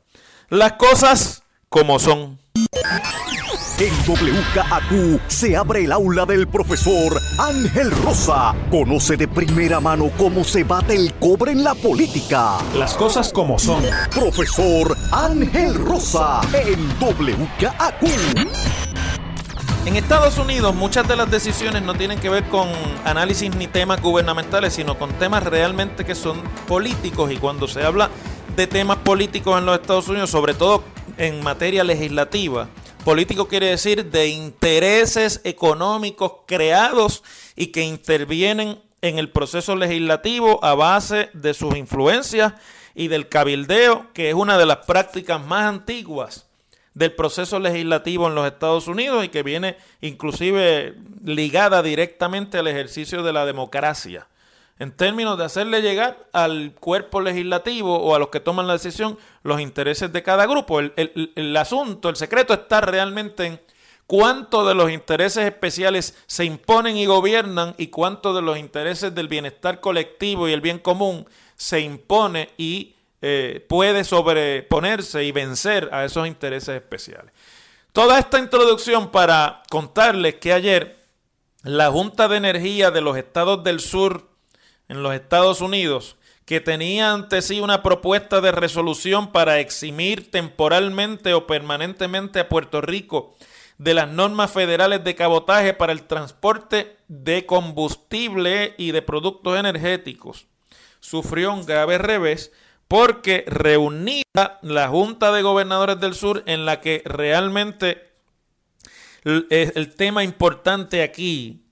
Las 0.50 0.74
cosas 0.74 1.44
como 1.70 2.00
son. 2.00 2.40
En 3.80 3.94
WKAQ 4.08 5.22
se 5.28 5.56
abre 5.56 5.84
el 5.84 5.92
aula 5.92 6.26
del 6.26 6.48
profesor 6.48 7.22
Ángel 7.38 7.92
Rosa. 7.92 8.56
Conoce 8.72 9.18
de 9.18 9.28
primera 9.28 9.80
mano 9.80 10.10
cómo 10.18 10.44
se 10.44 10.64
bate 10.64 10.96
el 10.96 11.14
cobre 11.14 11.52
en 11.52 11.64
la 11.64 11.76
política. 11.76 12.58
Las 12.76 12.96
cosas 12.96 13.32
como 13.32 13.60
son. 13.60 13.84
Profesor 14.10 14.98
Ángel 15.12 15.76
Rosa 15.76 16.42
en 16.54 16.90
WKAQ. 17.00 18.02
En 19.86 19.96
Estados 19.96 20.40
Unidos 20.40 20.74
muchas 20.74 21.08
de 21.08 21.16
las 21.16 21.30
decisiones 21.30 21.84
no 21.84 21.94
tienen 21.94 22.20
que 22.20 22.30
ver 22.30 22.46
con 22.46 22.68
análisis 23.06 23.56
ni 23.56 23.68
temas 23.68 24.02
gubernamentales, 24.02 24.74
sino 24.74 24.98
con 24.98 25.12
temas 25.20 25.44
realmente 25.44 26.04
que 26.04 26.16
son 26.16 26.42
políticos. 26.68 27.32
Y 27.32 27.38
cuando 27.38 27.68
se 27.68 27.84
habla 27.84 28.10
de 28.56 28.66
temas 28.66 28.98
políticos 28.98 29.60
en 29.60 29.68
los 29.68 29.80
Estados 29.80 30.08
Unidos, 30.08 30.32
sobre 30.32 30.56
todo 30.56 30.84
en 31.18 31.44
materia 31.44 31.84
legislativa, 31.84 32.70
Político 33.08 33.48
quiere 33.48 33.68
decir 33.68 34.12
de 34.12 34.28
intereses 34.28 35.40
económicos 35.46 36.40
creados 36.46 37.24
y 37.56 37.68
que 37.68 37.84
intervienen 37.84 38.82
en 39.02 39.18
el 39.18 39.30
proceso 39.30 39.78
legislativo 39.78 40.60
a 40.62 40.76
base 40.76 41.30
de 41.32 41.54
sus 41.54 41.78
influencias 41.78 42.52
y 42.96 43.08
del 43.08 43.30
cabildeo, 43.30 44.08
que 44.12 44.28
es 44.28 44.36
una 44.36 44.58
de 44.58 44.66
las 44.66 44.80
prácticas 44.80 45.42
más 45.42 45.70
antiguas 45.70 46.48
del 46.96 47.14
proceso 47.14 47.60
legislativo 47.60 48.28
en 48.28 48.36
los 48.36 48.46
Estados 48.46 48.90
Unidos 48.90 49.24
y 49.24 49.30
que 49.30 49.42
viene 49.42 49.78
inclusive 50.02 50.94
ligada 51.24 51.82
directamente 51.82 52.58
al 52.58 52.68
ejercicio 52.68 53.24
de 53.24 53.32
la 53.32 53.46
democracia 53.46 54.28
en 54.80 54.92
términos 54.92 55.38
de 55.38 55.46
hacerle 55.46 55.82
llegar 55.82 56.28
al 56.34 56.74
cuerpo 56.80 57.22
legislativo 57.22 57.98
o 57.98 58.16
a 58.16 58.20
los 58.20 58.30
que 58.30 58.40
toman 58.40 58.68
la 58.68 58.74
decisión 58.74 59.18
los 59.44 59.60
intereses 59.60 60.12
de 60.14 60.24
cada 60.24 60.46
grupo. 60.46 60.80
El, 60.80 61.58
asunto, 61.58 62.10
el 62.10 62.16
secreto 62.16 62.54
está 62.54 62.82
realmente 62.82 63.46
en 63.46 63.62
cuánto 64.06 64.66
de 64.68 64.76
los 64.76 64.92
intereses 64.92 65.46
especiales 65.46 66.16
se 66.28 66.46
imponen 66.46 66.96
y 66.96 67.06
gobiernan 67.06 67.74
y 67.78 67.88
cuánto 67.88 68.34
de 68.34 68.42
los 68.42 68.58
intereses 68.58 69.14
del 69.16 69.28
bienestar 69.28 69.80
colectivo 69.80 70.48
y 70.48 70.54
el 70.54 70.62
bien 70.62 70.80
común 70.80 71.28
se 71.56 71.80
impone 71.82 72.52
y 72.58 72.96
eh, 73.22 73.66
puede 73.68 74.04
sobreponerse 74.04 75.24
y 75.24 75.32
vencer 75.32 75.90
a 75.92 76.06
esos 76.06 76.28
intereses 76.28 76.76
especiales. 76.76 77.34
Toda 77.92 78.20
esta 78.20 78.38
introducción 78.38 79.10
para 79.10 79.64
contarles 79.70 80.36
que 80.36 80.54
ayer 80.54 80.98
la 81.64 81.90
Junta 81.90 82.28
de 82.28 82.38
Energía 82.38 82.92
de 82.92 83.02
los 83.02 83.18
Estados 83.18 83.64
del 83.64 83.80
Sur 83.80 84.37
en 84.90 85.04
los 85.04 85.14
Estados 85.14 85.62
Unidos 85.62 86.18
que 86.46 86.62
tenía 86.62 87.12
ante 87.12 87.42
sí 87.42 87.60
una 87.60 87.84
propuesta 87.84 88.40
de 88.40 88.54
resolución 88.54 89.34
para 89.34 89.60
eximir 89.60 90.32
temporalmente 90.32 91.34
o 91.34 91.46
permanentemente 91.46 92.40
a 92.40 92.48
Puerto 92.48 92.80
Rico 92.80 93.36
de 93.78 93.94
las 93.94 94.08
normas 94.08 94.52
federales 94.52 95.04
de 95.04 95.14
cabotaje 95.14 95.74
para 95.74 95.92
el 95.92 96.04
transporte 96.04 96.98
de 97.10 97.46
combustible 97.46 98.76
y 98.78 98.92
de 98.92 99.02
productos 99.02 99.60
energéticos. 99.60 100.48
Sufrió 101.02 101.54
un 101.54 101.66
grave 101.66 101.98
revés 101.98 102.54
porque 102.88 103.44
reunía 103.48 104.24
la 104.62 104.88
Junta 104.88 105.34
de 105.34 105.42
Gobernadores 105.42 106.00
del 106.00 106.16
Sur 106.16 106.44
en 106.46 106.66
la 106.66 106.80
que 106.80 107.02
realmente 107.06 108.08
el, 109.24 109.94
tema 109.96 110.24
importante 110.24 111.04
aquí 111.04 111.66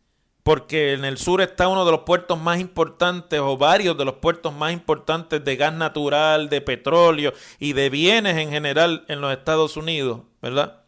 porque 0.46 0.94
en 0.94 1.06
el 1.06 1.18
sur 1.18 1.42
está 1.42 1.68
uno 1.68 1.86
de 1.86 1.92
los 1.92 2.02
puertos 2.02 2.40
más 2.40 2.60
importantes 2.60 3.40
o 3.40 3.58
varios 3.58 3.98
de 3.98 4.06
los 4.06 4.14
puertos 4.18 4.54
más 4.54 4.72
importantes 4.74 5.44
de 5.44 5.56
gas 5.56 5.74
natural, 5.74 6.50
de 6.50 6.62
petróleo 6.62 7.34
y 7.58 7.74
de 7.74 7.90
bienes 7.90 8.38
en 8.38 8.52
general 8.52 9.06
en 9.08 9.22
los 9.22 9.34
Estados 9.34 9.76
Unidos, 9.76 10.22
¿verdad? 10.44 10.84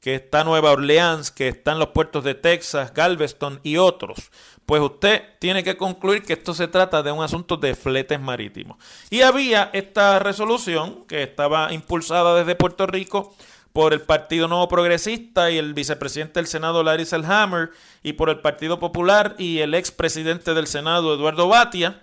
Que 0.00 0.16
está 0.16 0.42
Nueva 0.42 0.72
Orleans, 0.72 1.30
que 1.30 1.46
están 1.46 1.78
los 1.78 1.90
puertos 1.90 2.24
de 2.24 2.34
Texas, 2.34 2.92
Galveston 2.92 3.60
y 3.62 3.76
otros. 3.76 4.32
Pues 4.66 4.82
usted 4.82 5.22
tiene 5.38 5.62
que 5.62 5.76
concluir 5.76 6.24
que 6.24 6.32
esto 6.32 6.52
se 6.52 6.66
trata 6.66 7.00
de 7.04 7.12
un 7.12 7.22
asunto 7.22 7.56
de 7.56 7.76
fletes 7.76 8.18
marítimos. 8.18 8.78
Y 9.10 9.20
había 9.20 9.70
esta 9.74 10.18
resolución 10.18 11.04
que 11.06 11.22
estaba 11.22 11.72
impulsada 11.72 12.34
desde 12.34 12.56
Puerto 12.56 12.84
Rico 12.88 13.32
por 13.72 13.92
el 13.92 14.00
Partido 14.00 14.48
Nuevo 14.48 14.68
Progresista 14.68 15.50
y 15.50 15.58
el 15.58 15.74
vicepresidente 15.74 16.40
del 16.40 16.46
Senado 16.46 16.82
Larry 16.82 17.06
Selhammer 17.06 17.70
y 18.02 18.14
por 18.14 18.30
el 18.30 18.40
Partido 18.40 18.78
Popular 18.78 19.34
y 19.38 19.58
el 19.58 19.74
expresidente 19.74 20.54
del 20.54 20.66
Senado 20.66 21.14
Eduardo 21.14 21.48
Batia 21.48 22.02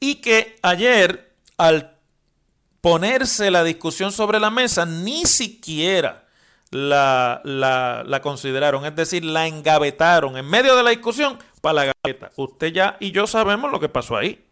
y 0.00 0.16
que 0.16 0.56
ayer 0.62 1.34
al 1.56 1.96
ponerse 2.80 3.50
la 3.50 3.64
discusión 3.64 4.12
sobre 4.12 4.40
la 4.40 4.50
mesa 4.50 4.86
ni 4.86 5.24
siquiera 5.24 6.24
la, 6.70 7.40
la, 7.44 8.20
consideraron, 8.22 8.84
es 8.84 8.94
decir, 8.94 9.24
la 9.24 9.46
engavetaron 9.46 10.36
en 10.36 10.46
medio 10.46 10.76
de 10.76 10.82
la 10.82 10.90
discusión 10.90 11.38
para 11.60 11.72
la 11.86 11.92
gaveta. 12.04 12.30
Usted 12.36 12.72
ya 12.72 12.96
y 13.00 13.10
yo 13.10 13.26
sabemos 13.26 13.70
lo 13.70 13.80
que 13.80 13.88
pasó 13.88 14.16
ahí. 14.16 14.44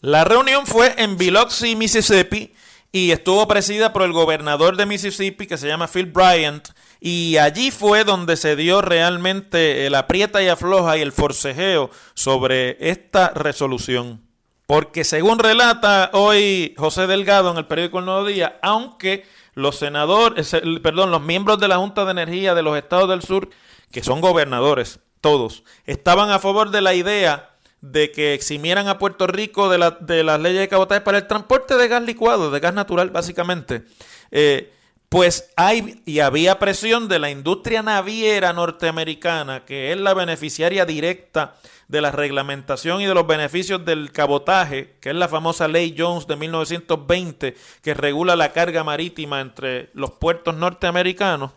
La 0.00 0.24
reunión 0.24 0.66
fue 0.66 0.94
en 0.98 1.16
Biloxi, 1.16 1.76
Mississippi, 1.76 2.54
y 2.92 3.10
estuvo 3.10 3.48
presidida 3.48 3.94
por 3.94 4.02
el 4.02 4.12
gobernador 4.12 4.76
de 4.76 4.84
Mississippi, 4.84 5.46
que 5.46 5.56
se 5.56 5.66
llama 5.66 5.88
Phil 5.88 6.06
Bryant, 6.06 6.68
y 7.00 7.38
allí 7.38 7.70
fue 7.70 8.04
donde 8.04 8.36
se 8.36 8.54
dio 8.54 8.82
realmente 8.82 9.86
el 9.86 9.94
aprieta 9.94 10.42
y 10.42 10.48
afloja 10.48 10.98
y 10.98 11.00
el 11.00 11.10
forcejeo 11.10 11.90
sobre 12.12 12.76
esta 12.90 13.30
resolución. 13.30 14.20
Porque 14.66 15.04
según 15.04 15.38
relata 15.38 16.10
hoy 16.12 16.74
José 16.76 17.06
Delgado 17.06 17.50
en 17.50 17.56
el 17.56 17.66
periódico 17.66 17.98
El 17.98 18.04
Nuevo 18.04 18.26
Día, 18.26 18.58
aunque 18.62 19.26
los 19.54 19.76
senadores, 19.76 20.54
perdón, 20.82 21.10
los 21.10 21.22
miembros 21.22 21.58
de 21.58 21.68
la 21.68 21.78
Junta 21.78 22.04
de 22.04 22.10
Energía 22.10 22.54
de 22.54 22.62
los 22.62 22.76
estados 22.76 23.08
del 23.08 23.22
sur, 23.22 23.48
que 23.90 24.04
son 24.04 24.20
gobernadores, 24.20 25.00
todos, 25.22 25.64
estaban 25.86 26.30
a 26.30 26.38
favor 26.38 26.70
de 26.70 26.82
la 26.82 26.94
idea 26.94 27.51
de 27.82 28.12
que 28.12 28.32
eximieran 28.32 28.88
a 28.88 28.98
Puerto 28.98 29.26
Rico 29.26 29.68
de, 29.68 29.76
la, 29.76 29.90
de 29.90 30.24
las 30.24 30.40
leyes 30.40 30.60
de 30.60 30.68
cabotaje 30.68 31.02
para 31.02 31.18
el 31.18 31.26
transporte 31.26 31.76
de 31.76 31.88
gas 31.88 32.02
licuado, 32.02 32.50
de 32.50 32.60
gas 32.60 32.72
natural, 32.72 33.10
básicamente. 33.10 33.82
Eh, 34.30 34.72
pues 35.08 35.50
hay 35.56 36.00
y 36.06 36.20
había 36.20 36.58
presión 36.58 37.06
de 37.06 37.18
la 37.18 37.28
industria 37.28 37.82
naviera 37.82 38.54
norteamericana, 38.54 39.66
que 39.66 39.92
es 39.92 40.00
la 40.00 40.14
beneficiaria 40.14 40.86
directa 40.86 41.56
de 41.88 42.00
la 42.00 42.10
reglamentación 42.10 43.02
y 43.02 43.06
de 43.06 43.12
los 43.12 43.26
beneficios 43.26 43.84
del 43.84 44.10
cabotaje, 44.12 44.96
que 45.00 45.10
es 45.10 45.14
la 45.14 45.28
famosa 45.28 45.68
ley 45.68 45.94
Jones 45.98 46.26
de 46.26 46.36
1920, 46.36 47.54
que 47.82 47.94
regula 47.94 48.36
la 48.36 48.52
carga 48.52 48.84
marítima 48.84 49.42
entre 49.42 49.90
los 49.92 50.12
puertos 50.12 50.56
norteamericanos, 50.56 51.52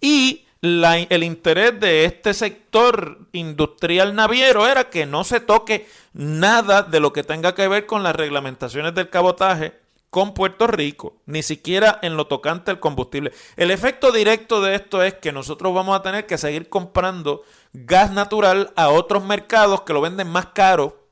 y 0.00 0.45
el 0.62 1.22
interés 1.22 1.78
de 1.78 2.04
este 2.04 2.34
sector 2.34 3.18
industrial 3.32 4.14
naviero 4.14 4.66
era 4.66 4.90
que 4.90 5.06
no 5.06 5.24
se 5.24 5.40
toque 5.40 5.88
nada 6.12 6.82
de 6.82 7.00
lo 7.00 7.12
que 7.12 7.22
tenga 7.22 7.54
que 7.54 7.68
ver 7.68 7.86
con 7.86 8.02
las 8.02 8.16
reglamentaciones 8.16 8.94
del 8.94 9.10
cabotaje 9.10 9.74
con 10.10 10.32
Puerto 10.32 10.66
Rico, 10.66 11.16
ni 11.26 11.42
siquiera 11.42 11.98
en 12.00 12.16
lo 12.16 12.26
tocante 12.26 12.70
al 12.70 12.80
combustible. 12.80 13.32
El 13.56 13.70
efecto 13.70 14.12
directo 14.12 14.62
de 14.62 14.74
esto 14.74 15.02
es 15.02 15.14
que 15.14 15.32
nosotros 15.32 15.74
vamos 15.74 15.94
a 15.94 16.02
tener 16.02 16.26
que 16.26 16.38
seguir 16.38 16.68
comprando 16.68 17.42
gas 17.72 18.12
natural 18.12 18.72
a 18.76 18.88
otros 18.88 19.24
mercados 19.24 19.82
que 19.82 19.92
lo 19.92 20.00
venden 20.00 20.28
más 20.28 20.46
caro 20.46 21.05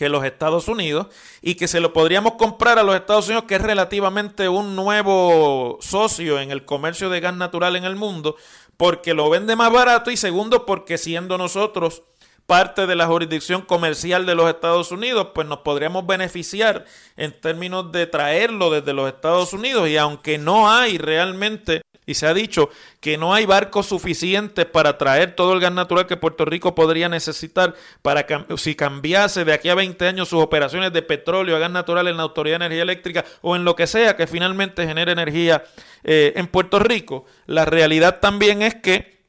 que 0.00 0.08
los 0.08 0.24
Estados 0.24 0.66
Unidos 0.66 1.08
y 1.42 1.56
que 1.56 1.68
se 1.68 1.78
lo 1.78 1.92
podríamos 1.92 2.36
comprar 2.36 2.78
a 2.78 2.82
los 2.82 2.94
Estados 2.94 3.26
Unidos, 3.26 3.44
que 3.46 3.56
es 3.56 3.60
relativamente 3.60 4.48
un 4.48 4.74
nuevo 4.74 5.76
socio 5.82 6.40
en 6.40 6.50
el 6.50 6.64
comercio 6.64 7.10
de 7.10 7.20
gas 7.20 7.36
natural 7.36 7.76
en 7.76 7.84
el 7.84 7.96
mundo, 7.96 8.36
porque 8.78 9.12
lo 9.12 9.28
vende 9.28 9.56
más 9.56 9.70
barato 9.70 10.10
y 10.10 10.16
segundo 10.16 10.64
porque 10.64 10.96
siendo 10.96 11.36
nosotros 11.36 12.02
parte 12.46 12.86
de 12.86 12.96
la 12.96 13.08
jurisdicción 13.08 13.60
comercial 13.60 14.24
de 14.24 14.34
los 14.34 14.48
Estados 14.48 14.90
Unidos, 14.90 15.28
pues 15.34 15.46
nos 15.46 15.58
podríamos 15.58 16.06
beneficiar 16.06 16.86
en 17.18 17.38
términos 17.38 17.92
de 17.92 18.06
traerlo 18.06 18.70
desde 18.70 18.94
los 18.94 19.06
Estados 19.06 19.52
Unidos. 19.52 19.86
Y 19.86 19.98
aunque 19.98 20.38
no 20.38 20.70
hay 20.70 20.96
realmente 20.96 21.82
y 22.10 22.14
se 22.14 22.26
ha 22.26 22.34
dicho 22.34 22.70
que 22.98 23.16
no 23.16 23.34
hay 23.34 23.46
barcos 23.46 23.86
suficientes 23.86 24.66
para 24.66 24.98
traer 24.98 25.36
todo 25.36 25.52
el 25.52 25.60
gas 25.60 25.72
natural 25.72 26.08
que 26.08 26.16
Puerto 26.16 26.44
Rico 26.44 26.74
podría 26.74 27.08
necesitar 27.08 27.74
para 28.02 28.26
si 28.56 28.74
cambiase 28.74 29.44
de 29.44 29.52
aquí 29.52 29.68
a 29.68 29.76
20 29.76 30.08
años 30.08 30.28
sus 30.28 30.42
operaciones 30.42 30.92
de 30.92 31.02
petróleo 31.02 31.54
a 31.54 31.60
gas 31.60 31.70
natural 31.70 32.08
en 32.08 32.16
la 32.16 32.24
Autoridad 32.24 32.58
de 32.58 32.66
Energía 32.66 32.82
Eléctrica 32.82 33.24
o 33.42 33.54
en 33.54 33.64
lo 33.64 33.76
que 33.76 33.86
sea 33.86 34.16
que 34.16 34.26
finalmente 34.26 34.88
genere 34.88 35.12
energía 35.12 35.62
eh, 36.02 36.32
en 36.34 36.48
Puerto 36.48 36.80
Rico. 36.80 37.26
La 37.46 37.64
realidad 37.64 38.18
también 38.18 38.62
es 38.62 38.74
que 38.74 39.20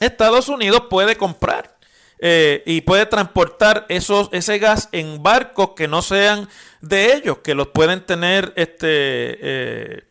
Estados 0.00 0.48
Unidos 0.48 0.82
puede 0.90 1.16
comprar 1.16 1.76
eh, 2.18 2.64
y 2.66 2.80
puede 2.80 3.06
transportar 3.06 3.86
esos, 3.88 4.30
ese 4.32 4.58
gas 4.58 4.88
en 4.90 5.22
barcos 5.22 5.70
que 5.76 5.86
no 5.86 6.02
sean 6.02 6.48
de 6.80 7.14
ellos, 7.14 7.38
que 7.38 7.54
los 7.54 7.68
pueden 7.68 8.04
tener 8.04 8.52
este, 8.56 8.88
eh, 8.88 10.05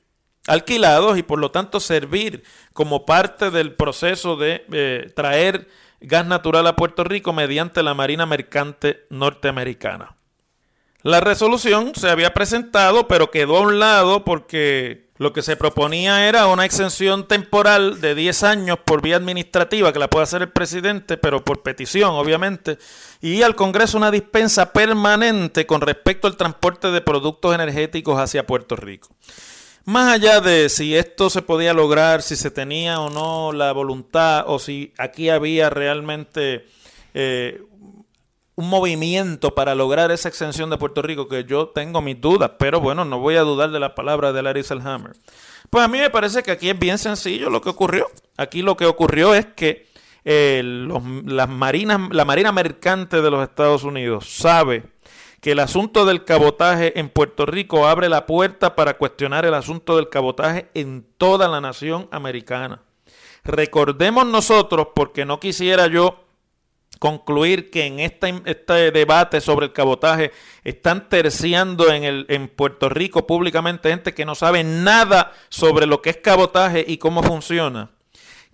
alquilados 0.47 1.17
y 1.17 1.23
por 1.23 1.39
lo 1.39 1.51
tanto 1.51 1.79
servir 1.79 2.43
como 2.73 3.05
parte 3.05 3.51
del 3.51 3.73
proceso 3.73 4.35
de 4.35 4.65
eh, 4.71 5.11
traer 5.15 5.67
gas 6.01 6.25
natural 6.25 6.67
a 6.67 6.75
Puerto 6.75 7.03
Rico 7.03 7.33
mediante 7.33 7.83
la 7.83 7.93
Marina 7.93 8.25
Mercante 8.25 9.05
norteamericana. 9.09 10.15
La 11.01 11.19
resolución 11.19 11.93
se 11.95 12.09
había 12.09 12.33
presentado 12.33 13.07
pero 13.07 13.31
quedó 13.31 13.57
a 13.57 13.61
un 13.61 13.79
lado 13.79 14.23
porque 14.23 15.05
lo 15.17 15.31
que 15.31 15.41
se 15.41 15.55
proponía 15.55 16.27
era 16.27 16.47
una 16.47 16.65
exención 16.65 17.27
temporal 17.27 18.01
de 18.01 18.15
10 18.15 18.43
años 18.43 18.79
por 18.83 19.01
vía 19.01 19.15
administrativa 19.15 19.93
que 19.93 19.99
la 19.99 20.09
puede 20.09 20.23
hacer 20.23 20.41
el 20.41 20.51
presidente, 20.51 21.15
pero 21.15 21.45
por 21.45 21.63
petición 21.63 22.11
obviamente, 22.11 22.77
y 23.21 23.41
al 23.41 23.55
Congreso 23.55 23.97
una 23.97 24.11
dispensa 24.11 24.73
permanente 24.73 25.65
con 25.65 25.79
respecto 25.79 26.27
al 26.27 26.35
transporte 26.35 26.91
de 26.91 26.99
productos 26.99 27.55
energéticos 27.55 28.19
hacia 28.19 28.45
Puerto 28.45 28.75
Rico. 28.75 29.07
Más 29.85 30.11
allá 30.11 30.41
de 30.41 30.67
si 30.69 30.95
esto 30.95 31.29
se 31.29 31.43
podía 31.43 31.71
lograr, 31.73 32.23
si 32.23 32.35
se 32.35 32.49
tenía 32.49 32.99
o 32.99 33.11
no 33.11 33.51
la 33.51 33.71
voluntad, 33.71 34.45
o 34.47 34.57
si 34.57 34.93
aquí 34.97 35.29
había 35.29 35.69
realmente 35.69 36.65
eh, 37.13 37.61
un 38.55 38.67
movimiento 38.67 39.53
para 39.53 39.75
lograr 39.75 40.09
esa 40.09 40.27
exención 40.27 40.71
de 40.71 40.79
Puerto 40.79 41.03
Rico, 41.03 41.27
que 41.27 41.43
yo 41.43 41.67
tengo 41.69 42.01
mis 42.01 42.19
dudas, 42.19 42.53
pero 42.57 42.81
bueno, 42.81 43.05
no 43.05 43.19
voy 43.19 43.35
a 43.35 43.41
dudar 43.41 43.69
de 43.69 43.79
la 43.79 43.93
palabra 43.93 44.33
de 44.33 44.41
Larry 44.41 44.63
Selhammer. 44.63 45.13
Pues 45.69 45.85
a 45.85 45.87
mí 45.87 45.99
me 45.99 46.09
parece 46.09 46.41
que 46.41 46.51
aquí 46.51 46.69
es 46.69 46.79
bien 46.79 46.97
sencillo 46.97 47.51
lo 47.51 47.61
que 47.61 47.69
ocurrió. 47.69 48.07
Aquí 48.37 48.63
lo 48.63 48.75
que 48.75 48.87
ocurrió 48.87 49.35
es 49.35 49.45
que 49.45 49.87
eh, 50.23 50.63
las 50.63 51.47
marinas, 51.47 52.01
la 52.11 52.25
Marina 52.25 52.51
Mercante 52.51 53.21
de 53.21 53.29
los 53.29 53.43
Estados 53.43 53.83
Unidos 53.83 54.27
sabe 54.27 54.94
que 55.45 55.51
el 55.51 55.59
asunto 55.59 56.07
del 56.07 56.25
cabotaje 56.25 56.99
en 56.99 57.07
Puerto 57.07 57.45
Rico 57.45 57.85
abre 57.85 58.09
la 58.09 58.25
puerta 58.25 58.75
para 58.75 58.95
cuestionar 58.95 59.45
el 59.45 59.53
asunto 59.53 59.95
del 59.95 60.09
cabotaje 60.09 60.71
en 60.73 61.05
toda 61.19 61.47
la 61.47 61.61
nación 61.61 62.07
americana. 62.09 62.81
Recordemos 63.43 64.25
nosotros, 64.25 64.87
porque 64.95 65.23
no 65.23 65.39
quisiera 65.39 65.85
yo 65.85 66.25
concluir 66.97 67.69
que 67.69 67.85
en 67.85 67.99
este, 67.99 68.89
debate 68.89 69.39
sobre 69.39 69.67
el 69.67 69.71
cabotaje 69.71 70.31
están 70.63 71.09
terciando 71.09 71.91
en, 71.91 72.25
en 72.27 72.47
Puerto 72.47 72.89
Rico 72.89 73.27
públicamente 73.27 73.89
gente 73.89 74.15
que 74.15 74.25
no 74.25 74.33
sabe 74.33 74.63
nada 74.63 75.31
sobre 75.49 75.85
lo 75.85 76.01
que 76.01 76.09
es 76.09 76.17
cabotaje 76.17 76.83
y 76.87 76.97
cómo 76.97 77.21
funciona 77.21 77.91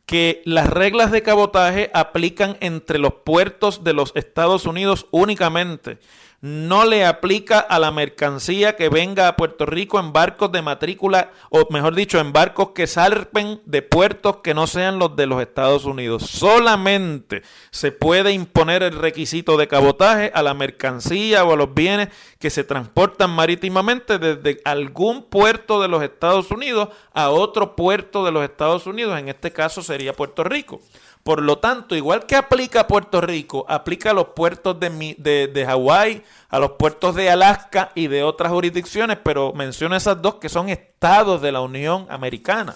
que 0.06 0.42
las 0.44 0.70
reglas 0.70 1.12
de 1.12 1.24
cabotaje 1.24 1.90
aplican 1.94 2.58
entre 2.60 3.00
los 3.00 3.14
puertos 3.24 3.86
de 3.86 3.94
los 3.94 4.12
Estados 4.14 4.66
Unidos 4.66 5.06
únicamente 5.12 6.00
no 6.42 6.86
le 6.86 7.06
aplica 7.06 7.60
a 7.60 7.78
la 7.78 7.92
mercancía 7.92 8.76
que 8.76 8.90
venga 8.90 9.28
a 9.28 9.36
Puerto 9.36 9.68
Rico 9.68 10.00
en 10.00 10.12
barcos 10.12 10.52
de 10.52 10.64
matrícula, 10.64 11.32
o 11.52 11.68
mejor 11.70 11.94
dicho, 11.94 12.20
en 12.20 12.34
barcos 12.34 12.72
que 12.72 12.88
salpen 12.88 13.62
de 13.66 13.84
puertos 13.84 14.38
que 14.38 14.56
no 14.56 14.66
sean 14.66 14.98
los 14.98 15.16
de 15.16 15.28
los 15.28 15.40
Estados 15.40 15.86
Unidos. 15.86 16.24
Solamente 16.24 17.44
se 17.70 17.92
puede 17.92 18.32
imponer 18.32 18.82
el 18.82 18.98
requisito 18.98 19.56
de 19.56 19.68
cabotaje 19.68 20.32
a 20.34 20.42
la 20.42 20.56
mercancía 20.56 21.44
o 21.44 21.54
a 21.54 21.56
los 21.56 21.76
bienes 21.76 22.10
que 22.40 22.50
se 22.50 22.64
transportan 22.64 23.30
marítimamente 23.30 24.18
desde 24.18 24.62
algún 24.66 25.24
puerto 25.24 25.80
de 25.80 25.90
los 25.90 26.02
Estados 26.02 26.50
Unidos 26.50 26.90
a 27.14 27.30
otro 27.30 27.76
puerto 27.76 28.26
de 28.26 28.32
los 28.32 28.44
Estados 28.44 28.88
Unidos, 28.88 29.20
en 29.20 29.30
este 29.30 29.54
caso 29.54 29.84
sería 29.84 30.14
Puerto 30.14 30.44
Rico. 30.44 30.82
Por 31.24 31.42
lo 31.42 31.60
tanto, 31.60 31.96
igual 31.96 32.26
que 32.26 32.36
aplica 32.36 32.82
a 32.82 32.88
Puerto 32.88 33.22
Rico, 33.22 33.66
aplica 33.70 34.12
a 34.12 34.14
los 34.14 34.30
puertos 34.30 34.80
de, 34.80 35.16
de, 35.20 35.48
de 35.48 35.66
Hawái, 35.66 36.24
a 36.50 36.60
los 36.60 36.72
puertos 36.72 37.16
de 37.16 37.30
Alaska 37.30 37.92
y 37.94 38.08
de 38.08 38.24
otras 38.24 38.52
jurisdicciones, 38.52 39.18
pero 39.24 39.54
menciono 39.54 39.96
esas 39.96 40.22
dos 40.22 40.36
que 40.36 40.50
son 40.50 40.70
estados 40.70 41.42
de 41.42 41.52
la 41.52 41.62
Unión 41.62 42.08
Americana 42.10 42.74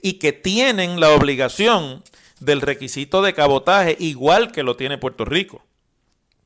y 0.00 0.14
que 0.14 0.32
tienen 0.32 1.00
la 1.00 1.10
obligación 1.10 2.04
del 2.38 2.60
requisito 2.60 3.22
de 3.22 3.34
cabotaje 3.34 3.96
igual 3.98 4.52
que 4.52 4.62
lo 4.62 4.76
tiene 4.76 4.98
Puerto 4.98 5.24
Rico. 5.24 5.62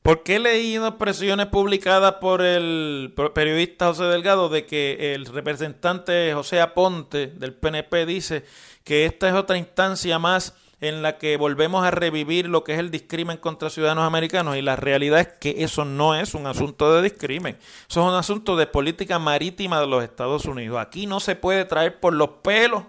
¿Por 0.01 0.23
qué 0.23 0.37
he 0.37 0.39
leído 0.39 0.87
expresiones 0.87 1.45
publicadas 1.47 2.15
por 2.15 2.41
el 2.41 3.13
periodista 3.35 3.87
José 3.87 4.05
Delgado 4.05 4.49
de 4.49 4.65
que 4.65 5.13
el 5.13 5.27
representante 5.27 6.33
José 6.33 6.59
Aponte 6.59 7.27
del 7.27 7.53
PNP 7.53 8.07
dice 8.07 8.43
que 8.83 9.05
esta 9.05 9.29
es 9.29 9.35
otra 9.35 9.59
instancia 9.59 10.17
más 10.17 10.55
en 10.81 11.03
la 11.03 11.19
que 11.19 11.37
volvemos 11.37 11.85
a 11.85 11.91
revivir 11.91 12.49
lo 12.49 12.63
que 12.63 12.73
es 12.73 12.79
el 12.79 12.89
discrimen 12.89 13.37
contra 13.37 13.69
ciudadanos 13.69 14.03
americanos 14.03 14.57
y 14.57 14.63
la 14.63 14.75
realidad 14.75 15.19
es 15.19 15.27
que 15.39 15.63
eso 15.63 15.85
no 15.85 16.15
es 16.15 16.33
un 16.33 16.47
asunto 16.47 16.91
de 16.93 17.03
discrimen, 17.03 17.57
eso 17.87 18.01
es 18.01 18.07
un 18.07 18.15
asunto 18.15 18.57
de 18.57 18.65
política 18.65 19.19
marítima 19.19 19.79
de 19.79 19.87
los 19.87 20.03
Estados 20.03 20.45
Unidos. 20.45 20.79
Aquí 20.79 21.05
no 21.05 21.19
se 21.19 21.35
puede 21.35 21.65
traer 21.65 21.99
por 21.99 22.13
los 22.13 22.29
pelos 22.41 22.83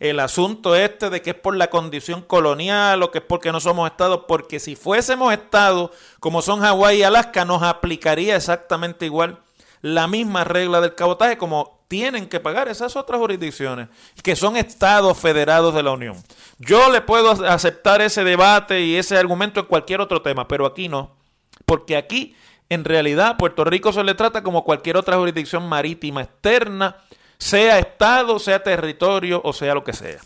el 0.00 0.20
asunto 0.20 0.76
este 0.76 1.10
de 1.10 1.22
que 1.22 1.30
es 1.30 1.36
por 1.36 1.56
la 1.56 1.68
condición 1.68 2.22
colonial 2.22 3.02
o 3.02 3.10
que 3.10 3.18
es 3.18 3.24
porque 3.24 3.52
no 3.52 3.60
somos 3.60 3.90
estados, 3.90 4.24
porque 4.28 4.60
si 4.60 4.76
fuésemos 4.76 5.32
estados 5.32 5.90
como 6.20 6.42
son 6.42 6.60
Hawái 6.60 6.98
y 6.98 7.02
Alaska, 7.02 7.46
nos 7.46 7.62
aplicaría 7.62 8.36
exactamente 8.36 9.06
igual 9.06 9.38
la 9.80 10.06
misma 10.06 10.44
regla 10.44 10.82
del 10.82 10.94
cabotaje 10.94 11.38
como 11.38 11.79
tienen 11.90 12.28
que 12.28 12.38
pagar 12.38 12.68
esas 12.68 12.94
otras 12.94 13.18
jurisdicciones, 13.18 13.88
que 14.22 14.36
son 14.36 14.56
estados 14.56 15.18
federados 15.18 15.74
de 15.74 15.82
la 15.82 15.90
Unión. 15.90 16.14
Yo 16.60 16.88
le 16.88 17.00
puedo 17.00 17.32
aceptar 17.48 18.00
ese 18.00 18.22
debate 18.22 18.82
y 18.82 18.94
ese 18.94 19.18
argumento 19.18 19.58
en 19.58 19.66
cualquier 19.66 20.00
otro 20.00 20.22
tema, 20.22 20.46
pero 20.46 20.66
aquí 20.66 20.88
no, 20.88 21.16
porque 21.66 21.96
aquí 21.96 22.36
en 22.68 22.84
realidad 22.84 23.36
Puerto 23.36 23.64
Rico 23.64 23.92
se 23.92 24.04
le 24.04 24.14
trata 24.14 24.44
como 24.44 24.62
cualquier 24.62 24.96
otra 24.96 25.16
jurisdicción 25.16 25.68
marítima 25.68 26.22
externa 26.22 26.96
sea 27.38 27.80
Estado, 27.80 28.38
sea 28.38 28.62
territorio 28.62 29.40
o 29.42 29.52
sea 29.52 29.74
lo 29.74 29.82
que 29.82 29.92
sea. 29.92 30.20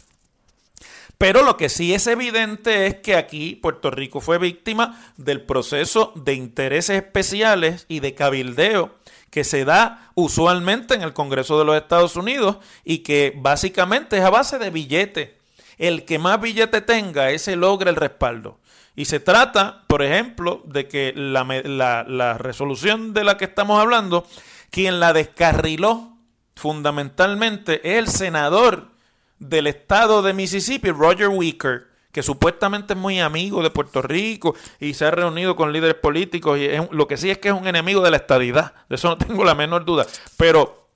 Pero 1.17 1.45
lo 1.45 1.57
que 1.57 1.71
sí 1.71 1.95
es 1.95 2.07
evidente 2.07 2.87
es 2.87 2.97
que 2.97 3.17
aquí 3.17 3.55
Puerto 3.55 3.91
Rico 3.91 4.21
fue 4.21 4.37
víctima 4.37 5.01
del 5.17 5.41
proceso 5.41 6.13
de 6.15 6.35
intereses 6.35 6.97
especiales 6.97 7.87
y 7.89 8.01
de 8.01 8.15
cabildeo 8.15 8.97
que 9.35 9.43
se 9.43 9.65
da 9.65 10.13
usualmente 10.15 10.95
en 10.95 11.03
el 11.03 11.13
Congreso 11.13 11.59
de 11.59 11.65
los 11.65 11.75
Estados 11.75 12.15
Unidos 12.15 12.59
y 12.85 12.99
que 12.99 13.33
básicamente 13.35 14.17
es 14.17 14.23
a 14.23 14.31
base 14.31 14.61
de 14.61 14.71
billete. 14.71 15.41
El 15.77 16.05
que 16.05 16.21
más 16.21 16.41
billete 16.41 16.81
tenga, 16.83 17.33
ese 17.33 17.57
logra 17.57 17.91
el 17.91 17.97
respaldo. 17.97 18.61
Y 18.95 19.07
se 19.07 19.19
trata, 19.19 19.83
por 19.89 20.05
ejemplo, 20.05 20.63
de 20.67 20.87
que 20.87 21.13
la, 21.17 21.43
la, 21.65 22.05
la 22.05 22.39
resolución 22.39 23.13
de 23.13 23.25
la 23.25 23.37
que 23.37 23.47
estamos 23.47 23.81
hablando, 23.81 24.25
quien 24.71 25.01
la 25.01 25.13
descarriló 25.13 26.17
fundamentalmente 26.55 27.81
es 27.83 27.99
el 27.99 28.07
senador 28.07 28.93
del 29.41 29.67
estado 29.67 30.23
de 30.23 30.33
Mississippi, 30.33 30.93
Roger 30.93 31.27
Wicker, 31.27 31.89
que 32.15 32.23
supuestamente 32.23 32.93
es 32.93 32.99
muy 32.99 33.19
amigo 33.19 33.61
de 33.61 33.71
Puerto 33.71 34.01
Rico 34.01 34.55
y 34.79 34.95
se 34.95 35.05
ha 35.05 35.11
reunido 35.11 35.57
con 35.57 35.73
líderes 35.73 35.97
políticos. 35.97 36.61
Y 36.61 36.69
lo 36.93 37.09
que 37.09 37.17
sí 37.17 37.29
es 37.29 37.39
que 37.39 37.49
es 37.49 37.55
un 37.55 37.67
enemigo 37.67 38.03
de 38.03 38.13
la 38.13 38.19
estadidad, 38.19 38.73
de 38.89 38.95
eso 38.95 39.09
no 39.09 39.19
tengo 39.27 39.45
la 39.45 39.57
menor 39.57 39.85
duda. 39.85 40.07
Pero 40.37 40.91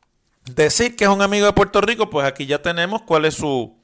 decir 0.45 0.95
que 0.95 1.05
es 1.05 1.11
un 1.11 1.21
amigo 1.21 1.47
de 1.47 1.53
Puerto 1.53 1.81
Rico, 1.81 2.09
pues 2.09 2.25
aquí 2.25 2.47
ya 2.47 2.63
tenemos 2.63 3.03
cuál 3.03 3.25
es 3.25 3.35
su, 3.35 3.77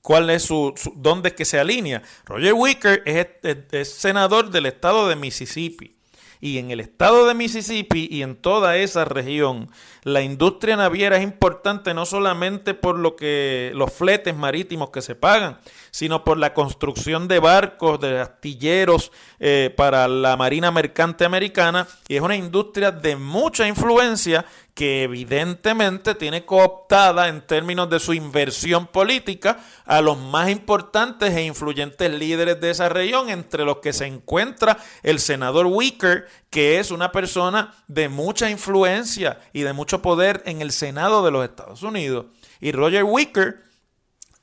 cuál 0.00 0.30
es 0.30 0.44
su, 0.44 0.72
dónde 0.94 1.30
es 1.30 1.34
que 1.34 1.44
se 1.44 1.58
alinea. 1.58 2.04
Roger 2.24 2.54
Wicker 2.54 3.02
es 3.04 3.92
senador 3.92 4.50
del 4.50 4.66
estado 4.66 5.08
de 5.08 5.16
Mississippi. 5.16 5.96
Y 6.40 6.58
en 6.58 6.70
el 6.70 6.80
estado 6.80 7.26
de 7.26 7.34
Mississippi 7.34 8.08
y 8.10 8.22
en 8.22 8.34
toda 8.34 8.76
esa 8.76 9.04
región, 9.04 9.70
la 10.04 10.22
industria 10.22 10.76
naviera 10.76 11.18
es 11.18 11.22
importante 11.22 11.92
no 11.92 12.06
solamente 12.06 12.72
por 12.72 12.98
lo 12.98 13.14
que 13.14 13.72
los 13.74 13.92
fletes 13.92 14.34
marítimos 14.34 14.90
que 14.90 15.02
se 15.02 15.14
pagan, 15.14 15.58
sino 15.90 16.24
por 16.24 16.38
la 16.38 16.54
construcción 16.54 17.28
de 17.28 17.40
barcos, 17.40 18.00
de 18.00 18.20
astilleros 18.20 19.12
eh, 19.38 19.74
para 19.76 20.08
la 20.08 20.36
marina 20.36 20.70
mercante 20.70 21.26
americana. 21.26 21.86
Y 22.08 22.16
es 22.16 22.22
una 22.22 22.36
industria 22.36 22.90
de 22.90 23.16
mucha 23.16 23.68
influencia 23.68 24.46
que 24.80 25.02
evidentemente 25.02 26.14
tiene 26.14 26.46
cooptada 26.46 27.28
en 27.28 27.46
términos 27.46 27.90
de 27.90 28.00
su 28.00 28.14
inversión 28.14 28.86
política 28.86 29.62
a 29.84 30.00
los 30.00 30.16
más 30.16 30.48
importantes 30.48 31.34
e 31.34 31.44
influyentes 31.44 32.10
líderes 32.10 32.58
de 32.62 32.70
esa 32.70 32.88
región, 32.88 33.28
entre 33.28 33.66
los 33.66 33.80
que 33.80 33.92
se 33.92 34.06
encuentra 34.06 34.78
el 35.02 35.18
senador 35.18 35.66
Wicker, 35.66 36.28
que 36.48 36.78
es 36.78 36.92
una 36.92 37.12
persona 37.12 37.74
de 37.88 38.08
mucha 38.08 38.48
influencia 38.48 39.38
y 39.52 39.64
de 39.64 39.74
mucho 39.74 40.00
poder 40.00 40.42
en 40.46 40.62
el 40.62 40.72
Senado 40.72 41.22
de 41.22 41.30
los 41.30 41.44
Estados 41.44 41.82
Unidos. 41.82 42.28
Y 42.58 42.72
Roger 42.72 43.04
Wicker 43.04 43.62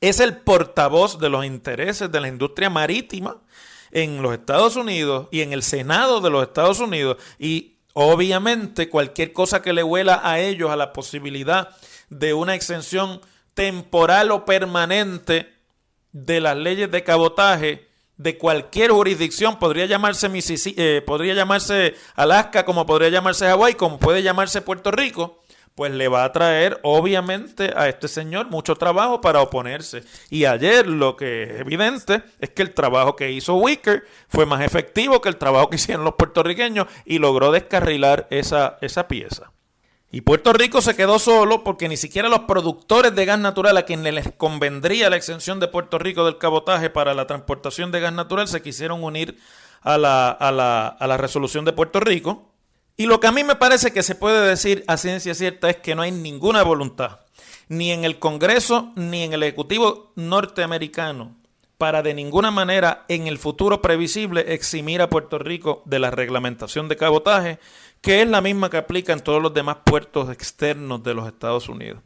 es 0.01 0.19
el 0.19 0.37
portavoz 0.37 1.17
de 1.17 1.29
los 1.29 1.45
intereses 1.45 2.11
de 2.11 2.21
la 2.21 2.27
industria 2.27 2.69
marítima 2.69 3.41
en 3.89 4.21
los 4.21 4.33
Estados 4.33 4.75
Unidos 4.75 5.29
y 5.31 5.41
en 5.41 5.51
el 5.51 5.63
Senado 5.63 6.21
de 6.21 6.29
los 6.29 6.43
Estados 6.43 6.79
Unidos. 6.79 7.17
Y 7.39 7.76
Obviamente, 7.99 8.89
cualquier 8.89 9.33
cosa 9.33 9.63
que 9.63 9.73
le 9.73 9.81
huela 9.81 10.21
a 10.23 10.39
ellos 10.39 10.69
a 10.69 10.75
la 10.75 10.93
posibilidad 10.93 11.69
de 12.11 12.35
una 12.35 12.53
exención 12.53 13.21
temporal 13.55 14.29
o 14.29 14.45
permanente 14.45 15.51
de 16.11 16.39
las 16.39 16.55
leyes 16.55 16.91
de 16.91 17.03
cabotaje 17.03 17.87
de 18.17 18.37
cualquier 18.37 18.91
jurisdicción, 18.91 19.57
podría 19.57 19.87
llamarse 19.87 20.29
eh, 20.77 21.01
podría 21.07 21.33
llamarse 21.33 21.95
Alaska, 22.13 22.65
como 22.65 22.85
podría 22.85 23.09
llamarse 23.09 23.47
Hawái, 23.47 23.73
como 23.73 23.97
puede 23.97 24.21
llamarse 24.21 24.61
Puerto 24.61 24.91
Rico, 24.91 25.41
pues 25.77 25.91
le 25.91 26.07
va 26.07 26.23
a 26.23 26.31
traer 26.31 26.79
obviamente 26.81 27.71
a 27.77 27.87
este 27.87 28.07
señor 28.07 28.49
mucho 28.49 28.75
trabajo 28.77 29.21
para 29.21 29.43
oponerse. 29.43 30.03
Y 30.31 30.45
ayer 30.45 30.87
lo 30.87 31.15
que 31.15 31.43
es 31.43 31.59
evidente 31.59 32.23
es 32.39 32.49
que 32.49 32.63
el 32.63 32.73
trabajo 32.73 33.15
que 33.15 33.31
hizo 33.31 33.57
Wicker 33.57 34.03
fue 34.27 34.47
más 34.47 34.65
efectivo 34.65 35.21
que 35.21 35.29
el 35.29 35.37
trabajo 35.37 35.69
que 35.69 35.75
hicieron 35.75 36.03
los 36.03 36.15
puertorriqueños 36.15 36.87
y 37.05 37.19
logró 37.19 37.51
descarrilar 37.51 38.25
esa, 38.31 38.79
esa 38.81 39.07
pieza. 39.07 39.51
Y 40.09 40.21
Puerto 40.21 40.51
Rico 40.51 40.81
se 40.81 40.95
quedó 40.95 41.19
solo 41.19 41.63
porque 41.63 41.87
ni 41.87 41.95
siquiera 41.95 42.27
los 42.27 42.39
productores 42.39 43.13
de 43.13 43.25
gas 43.25 43.37
natural 43.37 43.77
a 43.77 43.85
quienes 43.85 44.11
les 44.15 44.31
convendría 44.31 45.11
la 45.11 45.17
exención 45.17 45.59
de 45.59 45.67
Puerto 45.67 45.99
Rico 45.99 46.25
del 46.25 46.39
cabotaje 46.39 46.89
para 46.89 47.13
la 47.13 47.27
transportación 47.27 47.91
de 47.91 47.99
gas 47.99 48.13
natural 48.13 48.47
se 48.47 48.63
quisieron 48.63 49.03
unir 49.03 49.37
a 49.81 49.99
la, 49.99 50.31
a 50.31 50.51
la, 50.51 50.87
a 50.87 51.05
la 51.05 51.17
resolución 51.17 51.65
de 51.65 51.73
Puerto 51.73 51.99
Rico. 51.99 52.56
Y 52.99 53.05
lo 53.05 53.19
que 53.19 53.27
a 53.27 53.31
mí 53.31 53.43
me 53.43 53.55
parece 53.55 53.93
que 53.93 54.01
se 54.01 54.15
puede 54.15 54.47
decir 54.47 54.83
a 54.87 54.97
ciencia 54.97 55.35
cierta 55.35 55.69
es 55.69 55.77
que 55.77 55.93
no 55.93 56.01
hay 56.01 56.11
ninguna 56.11 56.63
voluntad, 56.63 57.19
ni 57.69 57.91
en 57.91 58.03
el 58.03 58.17
Congreso 58.17 58.91
ni 58.95 59.21
en 59.21 59.33
el 59.33 59.43
Ejecutivo 59.43 60.13
norteamericano, 60.15 61.35
para 61.77 62.01
de 62.01 62.15
ninguna 62.15 62.49
manera 62.49 63.05
en 63.07 63.27
el 63.27 63.37
futuro 63.37 63.83
previsible 63.83 64.51
eximir 64.51 65.03
a 65.03 65.11
Puerto 65.11 65.37
Rico 65.37 65.83
de 65.85 65.99
la 65.99 66.09
reglamentación 66.09 66.87
de 66.87 66.97
cabotaje, 66.97 67.59
que 68.01 68.23
es 68.23 68.27
la 68.27 68.41
misma 68.41 68.71
que 68.71 68.77
aplica 68.77 69.13
en 69.13 69.19
todos 69.21 69.43
los 69.43 69.53
demás 69.53 69.77
puertos 69.85 70.31
externos 70.31 71.03
de 71.03 71.13
los 71.13 71.27
Estados 71.27 71.69
Unidos. 71.69 72.01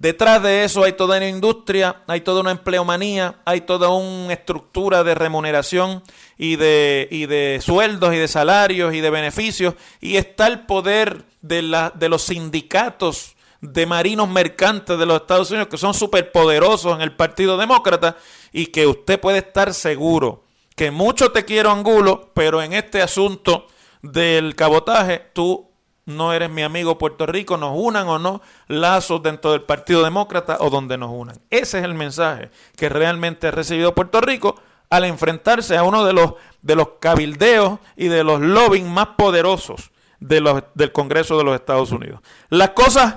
Detrás 0.00 0.42
de 0.42 0.64
eso 0.64 0.82
hay 0.82 0.94
toda 0.94 1.18
una 1.18 1.28
industria, 1.28 2.02
hay 2.06 2.22
toda 2.22 2.40
una 2.40 2.52
empleomanía, 2.52 3.36
hay 3.44 3.60
toda 3.60 3.90
una 3.90 4.32
estructura 4.32 5.04
de 5.04 5.14
remuneración 5.14 6.02
y 6.38 6.56
de, 6.56 7.06
y 7.10 7.26
de 7.26 7.60
sueldos 7.62 8.14
y 8.14 8.16
de 8.16 8.26
salarios 8.26 8.94
y 8.94 9.00
de 9.00 9.10
beneficios. 9.10 9.74
Y 10.00 10.16
está 10.16 10.46
el 10.46 10.60
poder 10.60 11.26
de, 11.42 11.60
la, 11.60 11.92
de 11.94 12.08
los 12.08 12.22
sindicatos 12.22 13.36
de 13.60 13.84
marinos 13.84 14.26
mercantes 14.26 14.98
de 14.98 15.04
los 15.04 15.20
Estados 15.20 15.50
Unidos 15.50 15.68
que 15.68 15.76
son 15.76 15.92
superpoderosos 15.92 16.94
en 16.94 17.02
el 17.02 17.14
Partido 17.14 17.58
Demócrata 17.58 18.16
y 18.54 18.68
que 18.68 18.86
usted 18.86 19.20
puede 19.20 19.38
estar 19.38 19.74
seguro 19.74 20.44
que 20.76 20.90
mucho 20.90 21.30
te 21.30 21.44
quiero 21.44 21.70
Angulo, 21.70 22.30
pero 22.32 22.62
en 22.62 22.72
este 22.72 23.02
asunto 23.02 23.66
del 24.00 24.56
cabotaje 24.56 25.26
tú 25.34 25.69
no 26.10 26.32
eres 26.32 26.50
mi 26.50 26.62
amigo 26.62 26.98
Puerto 26.98 27.26
Rico, 27.26 27.56
nos 27.56 27.72
unan 27.74 28.08
o 28.08 28.18
no 28.18 28.42
lazos 28.68 29.22
dentro 29.22 29.52
del 29.52 29.62
Partido 29.62 30.02
Demócrata 30.02 30.58
o 30.60 30.70
donde 30.70 30.98
nos 30.98 31.10
unan. 31.12 31.40
Ese 31.50 31.78
es 31.78 31.84
el 31.84 31.94
mensaje 31.94 32.50
que 32.76 32.88
realmente 32.88 33.48
ha 33.48 33.50
recibido 33.50 33.94
Puerto 33.94 34.20
Rico 34.20 34.60
al 34.90 35.04
enfrentarse 35.04 35.76
a 35.76 35.84
uno 35.84 36.04
de 36.04 36.12
los, 36.12 36.34
de 36.62 36.74
los 36.74 36.88
cabildeos 37.00 37.78
y 37.96 38.08
de 38.08 38.24
los 38.24 38.40
lobbying 38.40 38.92
más 38.92 39.08
poderosos 39.16 39.90
de 40.18 40.40
los, 40.40 40.62
del 40.74 40.92
Congreso 40.92 41.38
de 41.38 41.44
los 41.44 41.54
Estados 41.54 41.92
Unidos. 41.92 42.20
Las 42.48 42.70
cosas 42.70 43.16